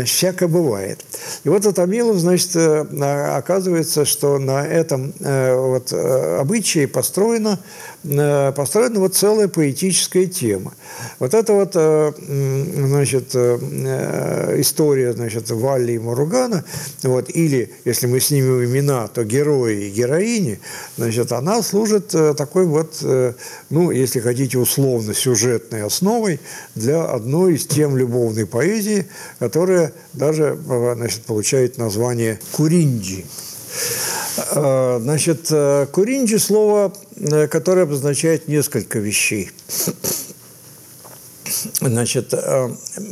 [0.05, 0.99] всякое бывает.
[1.43, 7.59] И вот у Тамилов, значит, оказывается, что на этом вот обычае построено
[8.03, 10.73] построена вот целая поэтическая тема.
[11.19, 12.11] Вот это вот, э,
[12.75, 16.65] значит, э, история, значит, Валли и Маругана,
[17.03, 20.59] вот, или, если мы снимем имена, то герои и героини,
[20.97, 23.03] значит, она служит э, такой вот,
[23.69, 26.39] ну, если хотите, условно-сюжетной основой
[26.75, 29.07] для одной из тем любовной поэзии,
[29.39, 30.57] которая даже,
[30.95, 33.23] значит, получает название «Куринджи».
[34.55, 39.51] Э, значит, э, куринджи– слово, э, которое обозначает несколько вещей.
[41.81, 42.33] Значит,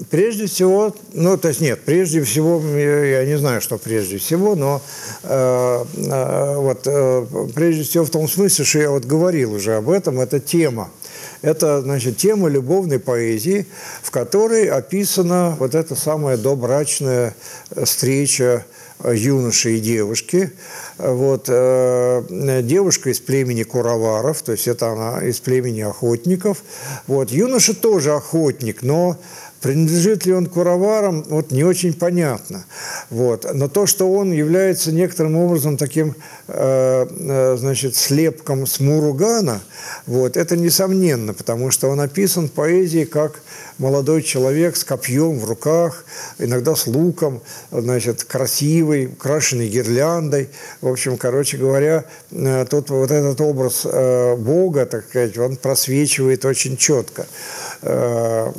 [0.10, 4.82] прежде всего, ну, то есть нет, прежде всего, я не знаю, что прежде всего, но
[5.24, 6.84] вот
[7.54, 10.90] прежде всего в том смысле, что я вот говорил уже об этом, это тема.
[11.42, 13.68] Это, значит, тема любовной поэзии,
[14.02, 17.36] в которой описана вот эта самая добрачная
[17.84, 18.66] встреча
[19.06, 20.52] юноши и девушки.
[20.98, 26.64] Вот, э, девушка из племени Кураваров, то есть это она из племени охотников.
[27.08, 29.18] Вот, юноша тоже охотник, но
[29.62, 32.66] Принадлежит ли он кураварам, вот не очень понятно.
[33.12, 33.46] Вот.
[33.54, 36.16] Но то, что он является некоторым образом таким,
[36.48, 39.62] э, э, значит, слепком с Муругана,
[40.08, 43.42] вот, это несомненно, потому что он описан в поэзии как
[43.78, 46.06] молодой человек с копьем в руках,
[46.40, 50.50] иногда с луком, значит, красивый, украшенный гирляндой.
[50.82, 56.46] В общем, короче говоря, э, тут вот этот образ э, Бога, так сказать, он просвечивает
[56.46, 57.26] очень четко.
[57.82, 58.52] Э,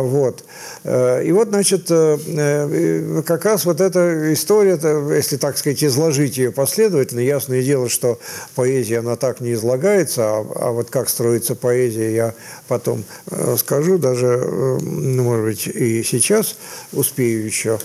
[0.00, 0.44] вот.
[0.84, 4.78] И вот, значит, как раз вот эта история,
[5.14, 8.18] если, так сказать, изложить ее последовательно, ясное дело, что
[8.54, 12.34] поэзия, она так не излагается, а, а вот как строится поэзия, я
[12.68, 13.04] потом
[13.56, 14.44] скажу, даже
[14.80, 16.56] может быть, и сейчас
[16.92, 17.78] успею еще.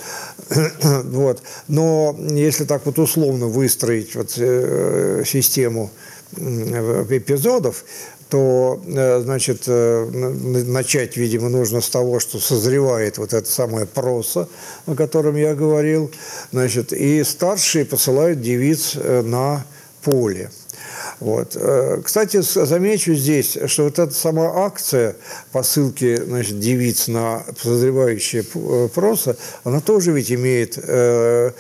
[1.04, 1.42] вот.
[1.68, 5.92] Но если так вот условно выстроить вот э, систему
[6.38, 7.84] эпизодов,
[8.30, 14.48] то, э, значит, э, начать, видимо, нужно с того, что созревает вот это самое проса,
[14.86, 16.12] о котором я говорил,
[16.52, 19.66] значит, и старшие посылают девиц на
[20.04, 20.52] поле.
[21.20, 21.58] Вот.
[21.60, 25.16] Э, кстати, замечу здесь, что вот эта сама акция
[25.52, 31.52] посылки значит, девиц на подозревающие э, проса, она тоже ведь имеет, э,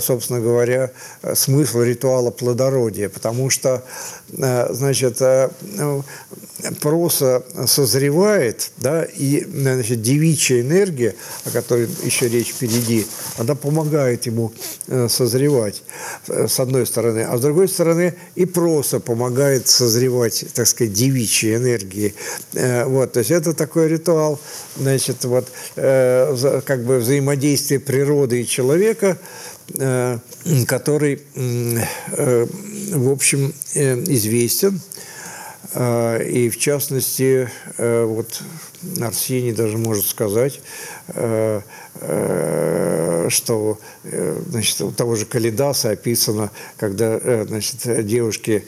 [0.00, 0.92] собственно говоря,
[1.34, 3.82] смысл ритуала плодородия, потому что
[4.30, 6.04] значит, ну,
[6.80, 11.14] проса созревает, да, и значит, девичья энергия,
[11.44, 13.06] о которой еще речь впереди,
[13.38, 14.52] она помогает ему
[15.08, 15.82] созревать,
[16.26, 22.14] с одной стороны, а с другой стороны и проса помогает созревать, так сказать, девичьей энергии.
[22.52, 24.40] Вот, то есть это такой ритуал,
[24.76, 29.18] значит, вот, как бы взаимодействие природы и человека,
[30.66, 34.80] который, в общем, известен.
[35.74, 38.42] И в частности, вот
[39.00, 40.60] Арсений даже может сказать,
[42.04, 48.64] Э, что э, значит, у того же Калидаса описано, когда э, значит, девушки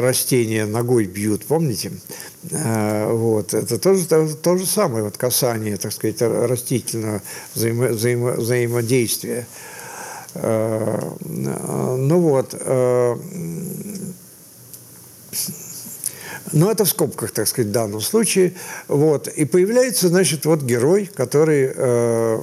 [0.00, 1.92] растения ногой бьют, помните?
[2.42, 3.54] Вот.
[3.54, 7.22] Это тоже то, то же самое вот касание, так сказать, растительного
[7.54, 9.46] взаимо, взаимо, взаимодействия.
[10.34, 12.54] Ну вот,
[16.52, 18.54] но это в скобках, так сказать, в данном случае.
[18.88, 19.28] Вот.
[19.28, 22.40] И появляется, значит, вот герой, который, э,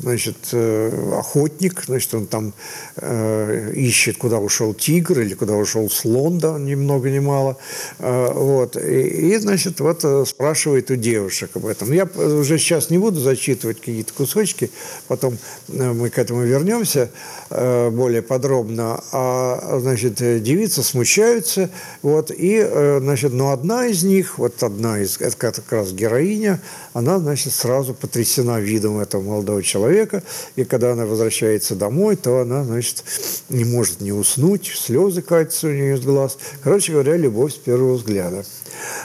[0.00, 2.52] значит, э, охотник, значит, он там
[2.96, 7.56] э, ищет, куда ушел тигр или куда ушел слон, да, ни много ни мало.
[7.98, 8.76] Вот.
[8.76, 11.92] И, и, значит, вот спрашивает у девушек об этом.
[11.92, 14.70] Я уже сейчас не буду зачитывать какие-то кусочки,
[15.08, 15.38] потом
[15.68, 17.10] мы к этому вернемся
[17.50, 19.02] более подробно.
[19.12, 21.70] А, значит, девицы смущаются,
[22.02, 22.66] вот, и,
[23.00, 26.58] значит, Значит, но одна из них, вот одна из, это как раз героиня,
[26.94, 30.22] она, значит, сразу потрясена видом этого молодого человека,
[30.56, 33.04] и когда она возвращается домой, то она, значит,
[33.50, 36.38] не может не уснуть, слезы катятся у нее из глаз.
[36.62, 38.42] Короче говоря, любовь с первого взгляда.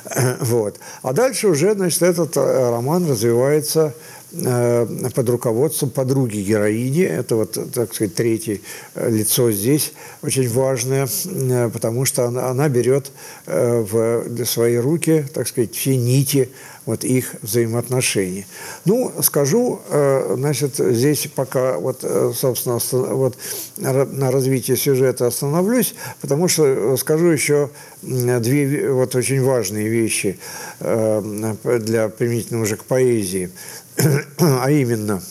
[0.39, 0.79] Вот.
[1.01, 3.93] А дальше уже, значит, этот э, роман развивается
[4.35, 7.03] под руководством подруги героини.
[7.03, 8.59] Это вот, так сказать, третье
[8.95, 13.11] э, лицо здесь очень важное, э, потому что она, она берет
[13.45, 16.49] в свои руки, так сказать, все нити
[16.85, 18.45] вот их взаимоотношений.
[18.85, 22.05] Ну, скажу, значит, здесь пока вот,
[22.35, 23.35] собственно, вот
[23.77, 27.71] на развитии сюжета остановлюсь, потому что скажу еще
[28.03, 30.37] две вот очень важные вещи
[30.79, 33.49] для применительно уже к поэзии.
[34.39, 35.22] а именно,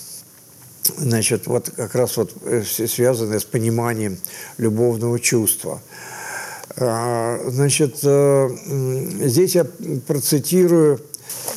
[0.96, 4.18] значит, вот как раз вот э, связанное с пониманием
[4.58, 5.80] любовного чувства.
[6.76, 8.48] А, значит, э,
[9.22, 9.66] здесь я
[10.06, 11.00] процитирую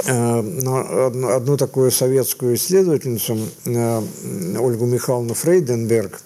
[0.06, 0.40] э,
[1.36, 6.22] одну такую советскую исследовательницу Ольгу Михайловну Фрейденберг,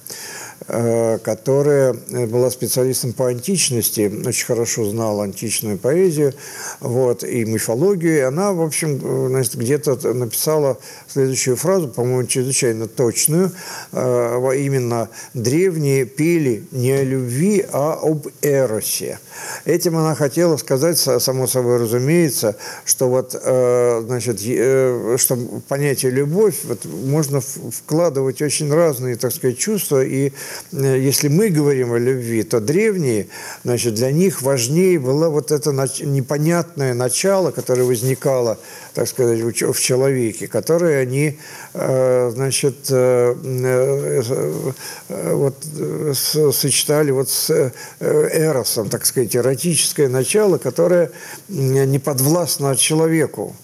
[0.67, 6.33] которая э, была специалистом по античности, очень хорошо знала античную поэзию
[6.79, 8.17] вот, и мифологию.
[8.17, 10.77] И она, в общем, э, где-то написала
[11.07, 13.51] следующую фразу, по-моему, чрезвычайно точную.
[13.91, 19.19] Именно «древние пели не о любви, а об эросе».
[19.65, 22.55] Этим она хотела сказать, само собой разумеется,
[22.85, 24.39] что вот, значит,
[25.19, 31.49] что понятие «любовь» вот, можно вкладывать очень разные, так сказать, чувства и Э, если мы
[31.49, 33.27] говорим о любви, то древние,
[33.63, 38.57] значит, для них важнее было вот это непонятное начало, которое возникало,
[38.93, 41.37] так сказать, в человеке, которое они,
[41.73, 43.33] э, значит, э,
[45.09, 45.55] вот
[46.53, 51.11] сочетали вот с эросом, так сказать, эротическое начало, которое
[51.47, 53.55] не подвластно человеку.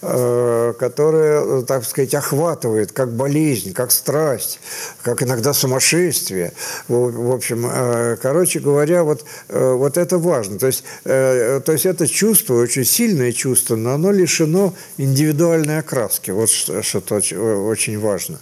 [0.00, 4.60] Э, которая, так сказать, охватывает как болезнь, как страсть,
[5.02, 6.52] как иногда сумасшествие.
[6.86, 10.58] В общем, э, короче говоря, вот, э, вот это важно.
[10.58, 16.30] То есть, то есть это чувство, очень сильное чувство, но оно лишено индивидуальной окраски.
[16.30, 17.00] Вот что, что
[17.66, 18.38] очень важно.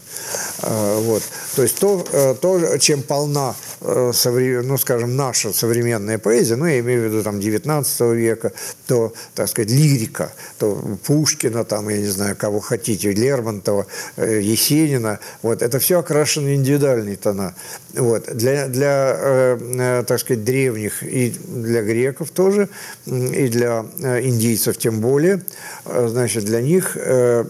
[0.62, 1.23] Вот.
[1.55, 3.55] То есть то, то чем полна,
[3.87, 8.53] ну, скажем, наша современная поэзия, ну, я имею в виду там 19 века,
[8.87, 10.75] то, так сказать, лирика, то
[11.07, 13.87] Пушкин, Пушкина, там, я не знаю, кого хотите, Лермонтова,
[14.17, 15.19] э, Есенина.
[15.43, 17.55] Вот, это все окрашено индивидуальные тона.
[17.95, 18.25] Вот.
[18.37, 22.69] Для, для э, э, так сказать, древних и для греков тоже,
[23.07, 23.85] и для
[24.23, 25.43] индийцев тем более,
[25.85, 26.97] значит, для них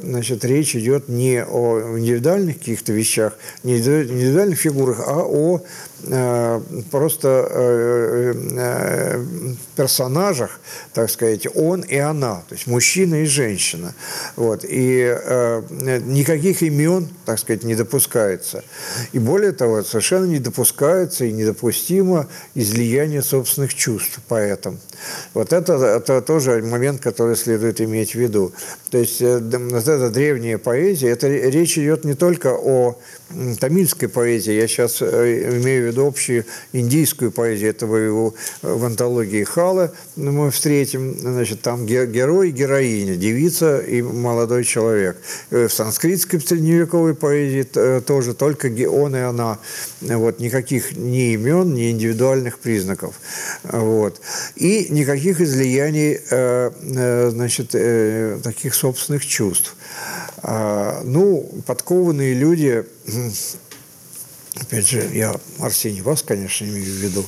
[0.03, 5.63] значит, речь идет не о индивидуальных каких-то вещах, не индивидуальных фигурах, а о
[5.96, 5.96] Э,
[6.91, 10.61] просто э, э, персонажах,
[10.93, 13.95] так сказать, он и она, то есть мужчина и женщина.
[14.37, 14.65] Вот.
[14.65, 15.17] И
[16.07, 18.65] никаких имен, так сказать, не допускается.
[19.13, 24.79] И более того, совершенно не допускается и недопустимо излияние собственных чувств поэтам.
[25.35, 28.53] Вот это, это тоже момент, который следует иметь в виду.
[28.91, 32.99] То есть э, вот древняя поэзия, это речь идет не только о
[33.61, 38.33] тамильской поэзии, я сейчас э, имею в виду общую индийскую поэзию, это вы
[38.63, 45.17] в антологии Хала мы встретим, значит, там герой и героиня, девица и молодой человек.
[45.51, 47.65] В санскритской средневековой поэзии
[48.01, 49.59] тоже только он и она,
[50.03, 53.17] вот, никаких ни имен, ни индивидуальных признаков.
[53.65, 54.21] Вот.
[54.55, 59.75] И никаких излияний, э, э, значит, э, таких собственных чувств.
[60.43, 62.85] А, ну, подкованные люди
[64.61, 67.25] опять же, я, Арсений, вас, конечно, имею в виду,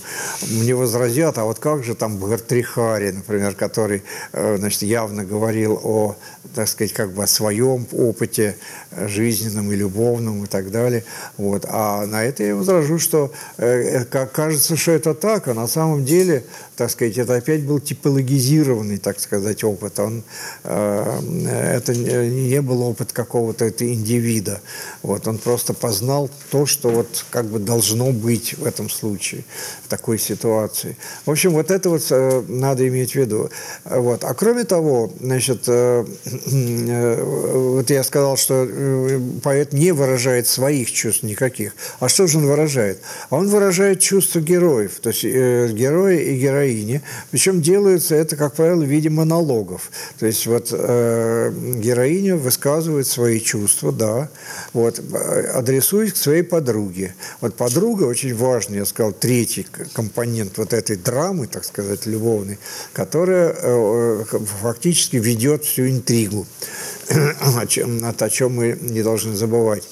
[0.51, 4.03] мне возразят, а вот как же там Бартрихари, например, который,
[4.33, 6.17] э, значит, явно говорил о,
[6.55, 8.57] так сказать, как бы о своем опыте
[8.97, 11.05] жизненном и любовном и так далее.
[11.37, 11.65] Вот.
[11.69, 16.05] А на это я возражу, что э, как кажется, что это так, а на самом
[16.05, 16.45] деле,
[16.77, 19.99] так сказать, это опять был типологизированный, так сказать, опыт.
[19.99, 20.25] Он,
[20.65, 24.61] э, это не был опыт какого-то индивида.
[25.03, 25.29] Вот.
[25.29, 29.45] Он просто познал то, что вот как бы должно быть в этом случае,
[29.85, 30.97] в такой ситуации.
[31.27, 33.51] В общем, вот это вот э, надо иметь в виду.
[33.85, 34.25] Вот.
[34.25, 38.69] А кроме того, значит, э, э, вот я сказал, что
[39.43, 41.75] поэт не выражает своих чувств никаких.
[42.01, 43.01] А что же он выражает?
[43.31, 47.03] А он выражает чувства героев, то есть героя и героини.
[47.31, 49.91] Причем делается это, как правило, в виде монологов.
[50.19, 54.29] То есть вот героиня высказывает свои чувства, да,
[54.73, 55.01] вот,
[55.55, 57.08] адресуясь к своей подруге.
[57.41, 62.59] Вот подруга очень важный, я сказал, третий компонент вот этой драмы, так сказать, любовной,
[62.93, 64.25] которая э,
[64.63, 66.47] фактически ведет всю интригу,
[67.57, 69.85] о чем, о чем мы не должны забывать.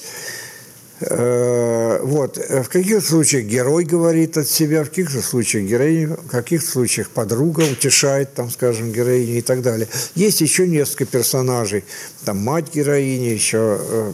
[0.99, 2.37] Э, вот.
[2.37, 7.61] В каких случаях герой говорит от себя, в каких случаях героиня, в каких случаях подруга
[7.61, 9.87] утешает, там, скажем, героиню и так далее.
[10.15, 11.83] Есть еще несколько персонажей,
[12.25, 14.11] там мать героини, еще э,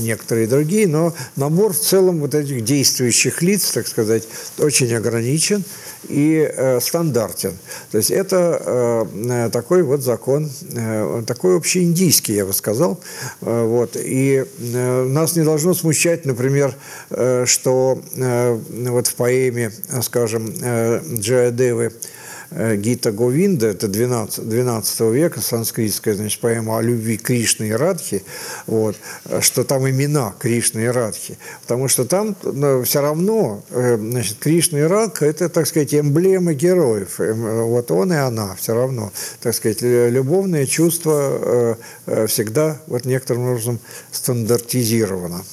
[0.00, 4.28] некоторые другие, но набор в целом вот этих действующих лиц, так сказать,
[4.58, 5.64] очень ограничен
[6.08, 7.56] и э, стандартен.
[7.90, 13.00] То есть это э, такой вот закон, э, такой общеиндийский, я бы сказал.
[13.40, 13.96] Э, вот.
[13.96, 16.74] И э, нас не должно смущать, например,
[17.10, 18.58] э, что э,
[18.88, 19.72] вот в поэме,
[20.02, 22.19] скажем, э, Джаядевы Э,
[22.50, 28.24] Гита Говинда, это 12, 12 века, санскритская, значит, поэма о любви Кришны и Радхи,
[28.66, 28.96] вот,
[29.40, 34.80] что там имена Кришны и Радхи, потому что там ну, все равно, э, значит, Кришна
[34.80, 39.54] и Радха– это, так сказать, эмблемы героев, эм, вот он и она все равно, так
[39.54, 43.78] сказать, любовное чувство э, всегда вот некоторым образом
[44.10, 45.44] стандартизировано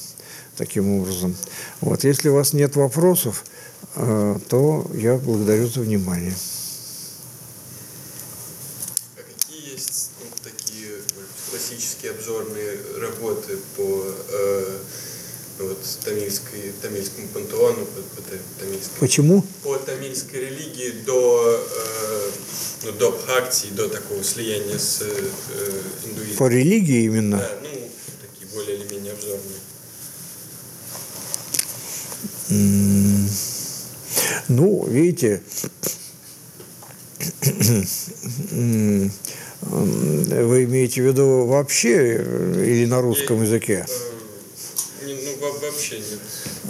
[0.56, 1.36] таким образом.
[1.80, 3.44] Вот, если у вас нет вопросов,
[3.94, 6.34] то я благодарю за внимание.
[11.68, 14.78] классические обзорные работы по э,
[15.58, 15.78] вот,
[16.58, 18.22] тамильской, тамильскому пантеону, по, по
[18.60, 19.44] тамильской, Почему?
[19.62, 22.30] По тамильской религии до, э,
[22.84, 25.30] ну, до Бхакти, до такого слияния с э,
[26.04, 26.36] индуизмом.
[26.36, 27.38] По религии именно?
[27.38, 27.68] Да, ну,
[28.20, 29.58] такие более или менее обзорные.
[34.48, 35.42] Ну, видите,
[39.60, 42.14] вы имеете в виду вообще
[42.56, 43.84] или на русском языке?
[43.86, 44.18] Э,
[45.02, 46.20] ну, вообще нет.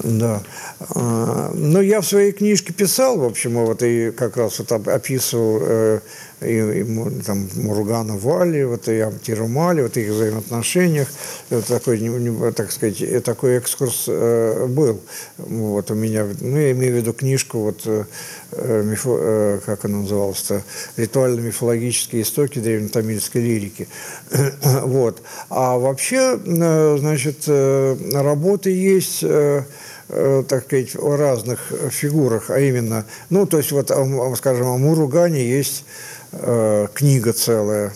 [0.04, 0.40] Да.
[0.80, 5.58] А, ну, я в своей книжке писал, в общем, вот и как раз вот описывал
[5.60, 6.00] э,
[6.40, 11.08] и, и, там Мургана Вали, вот и Амтирумали, вот их взаимоотношениях,
[11.50, 15.00] вот такой, так сказать, такой экскурс э, был.
[15.38, 19.98] Вот у меня, ну, я имею в виду книжку, вот, э, мифо, э, как она
[19.98, 20.62] называлась-то,
[20.96, 23.88] «Ритуально-мифологические истоки древнетамильской лирики».
[24.62, 25.22] вот.
[25.48, 29.24] А вообще, э, значит, э, работы есть...
[29.24, 29.64] Э, Э,
[30.08, 33.90] так сказать, о разных фигурах, а именно, ну, то есть, вот,
[34.38, 35.84] скажем, о Муругане есть
[36.32, 37.92] э, книга целая,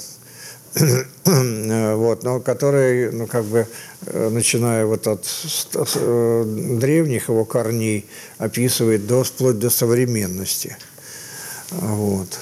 [0.75, 3.67] вот, но которая, ну, как бы,
[4.07, 5.27] э, начиная вот от
[6.79, 8.07] древних его корней,
[8.39, 10.77] описывает до, вплоть до современности.
[11.71, 12.39] Вот.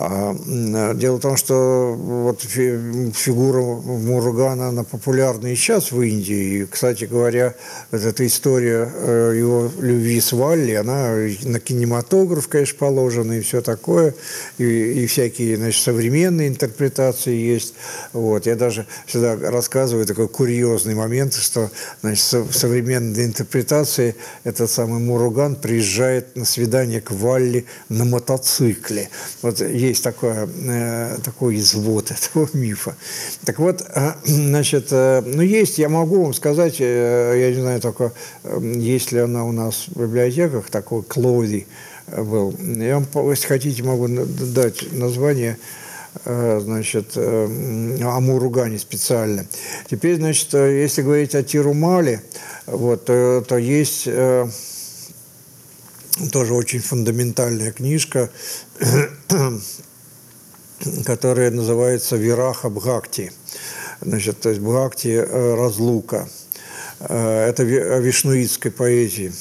[0.00, 6.60] А, дело в том, что вот фигура Муругана, она популярна и сейчас в Индии.
[6.60, 7.56] И, кстати говоря,
[7.90, 13.60] вот эта история э, его любви с Валли, она на кинематограф, конечно, положена и все
[13.60, 14.14] такое.
[14.58, 17.74] И, и всякие, значит, современные интерпретации есть.
[18.12, 18.46] Вот.
[18.46, 21.72] Я даже всегда рассказываю такой курьезный момент, что
[22.02, 24.14] значит, в современной интерпретации
[24.44, 29.08] этот самый Муруган приезжает на свидание к Валли на мотоцикле.
[29.42, 32.94] Вот есть такое, э, такой извод этого мифа.
[33.44, 38.12] Так вот, э, значит, э, ну есть, я могу вам сказать, я не знаю только,
[38.60, 41.66] есть ли она у нас в библиотеках, такой Клоди
[42.06, 42.54] был.
[42.58, 45.58] Я вам, если хотите, могу дать название
[46.24, 49.44] значит, о Муругане специально.
[49.90, 52.22] Теперь, значит, если говорить о Тирумале,
[52.66, 54.08] вот, то есть
[56.32, 58.30] тоже очень фундаментальная книжка
[61.04, 63.32] которая называется Вираха Бхакти.
[64.00, 66.28] Значит, то есть Бхакти э,– разлука.
[67.00, 69.32] Э, это о вишнуитской поэзии.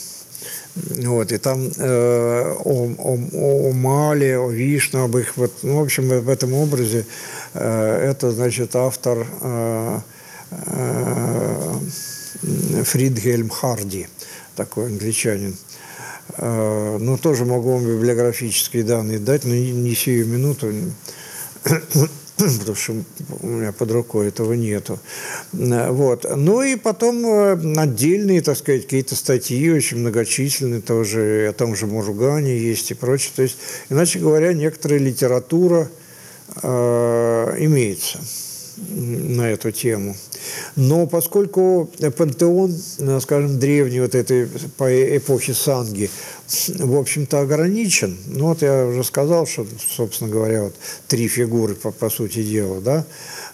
[0.76, 5.84] Вот, и там э, о, о, о Мале, о Вишну, об их, вот, ну, в
[5.84, 7.06] общем, в этом образе
[7.54, 10.00] э, это, значит, автор э,
[10.52, 11.80] э,
[12.84, 14.08] Фридгельм Харди,
[14.56, 15.58] такой англичанин.
[16.38, 20.72] Э, ну, тоже могу вам библиографические данные дать, но не, сию минуту.
[22.38, 22.94] потому что
[23.42, 25.00] у меня под рукой этого нету.
[25.54, 26.26] Вот.
[26.36, 31.88] Ну и потом э, отдельные, так сказать, какие-то статьи очень многочисленные, тоже о том же
[31.88, 33.32] Мургане есть и прочее.
[33.36, 33.58] То есть,
[33.90, 35.90] иначе говоря, некоторая литература
[36.62, 38.20] э, имеется
[38.78, 40.16] на эту тему.
[40.76, 44.48] Но поскольку пантеон, э, скажем, древний вот этой
[44.78, 46.10] по эпохи Санги,
[46.80, 48.18] в общем-то, ограничен.
[48.28, 50.76] Ну, вот я уже сказал, что, собственно говоря, вот
[51.08, 53.06] три фигуры, по, по сути дела, да,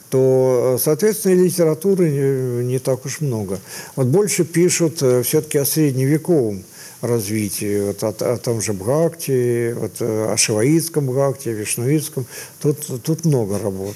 [0.09, 3.59] то, соответственно, литературы не, не так уж много.
[3.95, 6.63] Вот больше пишут э, все-таки о средневековом
[7.01, 12.25] развитии, вот о, о том же Бхакти, вот э, о Шиваитском Бхакти, о Вишнуитском.
[12.61, 13.95] Тут, тут много работ.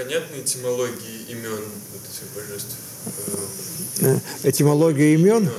[0.00, 1.62] А понятны этимологии имен
[1.92, 2.76] вот этих божеств?
[4.00, 4.18] Э,
[4.48, 5.50] этимология имен?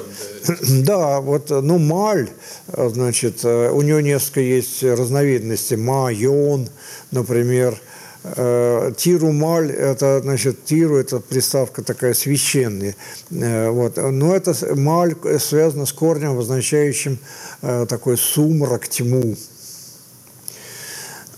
[0.83, 2.29] Да, вот, ну, маль,
[2.67, 5.77] значит, э, у него несколько есть разновидностей.
[5.77, 6.69] Ма, йон,
[7.11, 7.79] например.
[8.23, 12.95] Э, тиру маль, это, значит, тиру, это приставка такая священная.
[13.29, 13.97] Вот.
[13.97, 17.19] Но это маль связано с корнем, обозначающим
[17.61, 19.35] такой сумрак, тьму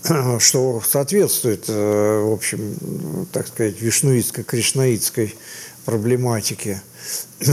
[0.38, 5.34] что соответствует, в общем, так сказать, вишнуитской, кришнаитской
[5.84, 6.82] проблематике.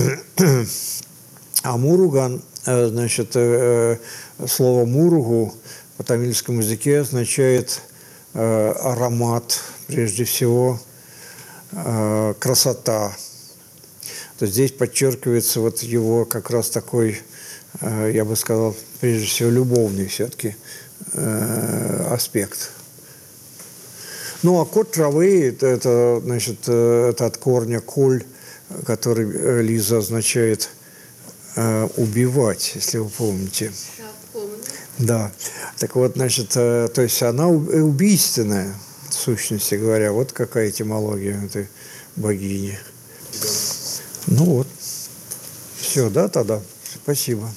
[1.63, 3.97] А муруган, э, значит, э,
[4.39, 5.53] э, слово муругу
[5.97, 7.81] по тамильскому языке означает
[8.33, 10.79] аромат, прежде всего,
[11.69, 13.13] красота.
[14.39, 17.21] То здесь подчеркивается вот его как раз такой,
[17.81, 20.55] я бы сказал, прежде всего, любовный все-таки
[22.09, 22.71] аспект.
[24.43, 28.23] Ну, а кот травы– это, значит, это от корня коль,
[28.85, 30.69] который э, Лиза означает
[31.55, 33.71] э, убивать, если вы помните.
[33.97, 34.57] Да, помню.
[34.97, 35.31] Да.
[35.77, 38.75] Так вот, значит, э, то есть она убийственная,
[39.09, 40.11] в сущности говоря.
[40.11, 41.67] Вот какая этимология этой
[42.15, 42.77] богини.
[44.27, 44.67] Ну вот.
[45.77, 46.61] Все, да, тогда?
[47.03, 47.49] Спасибо.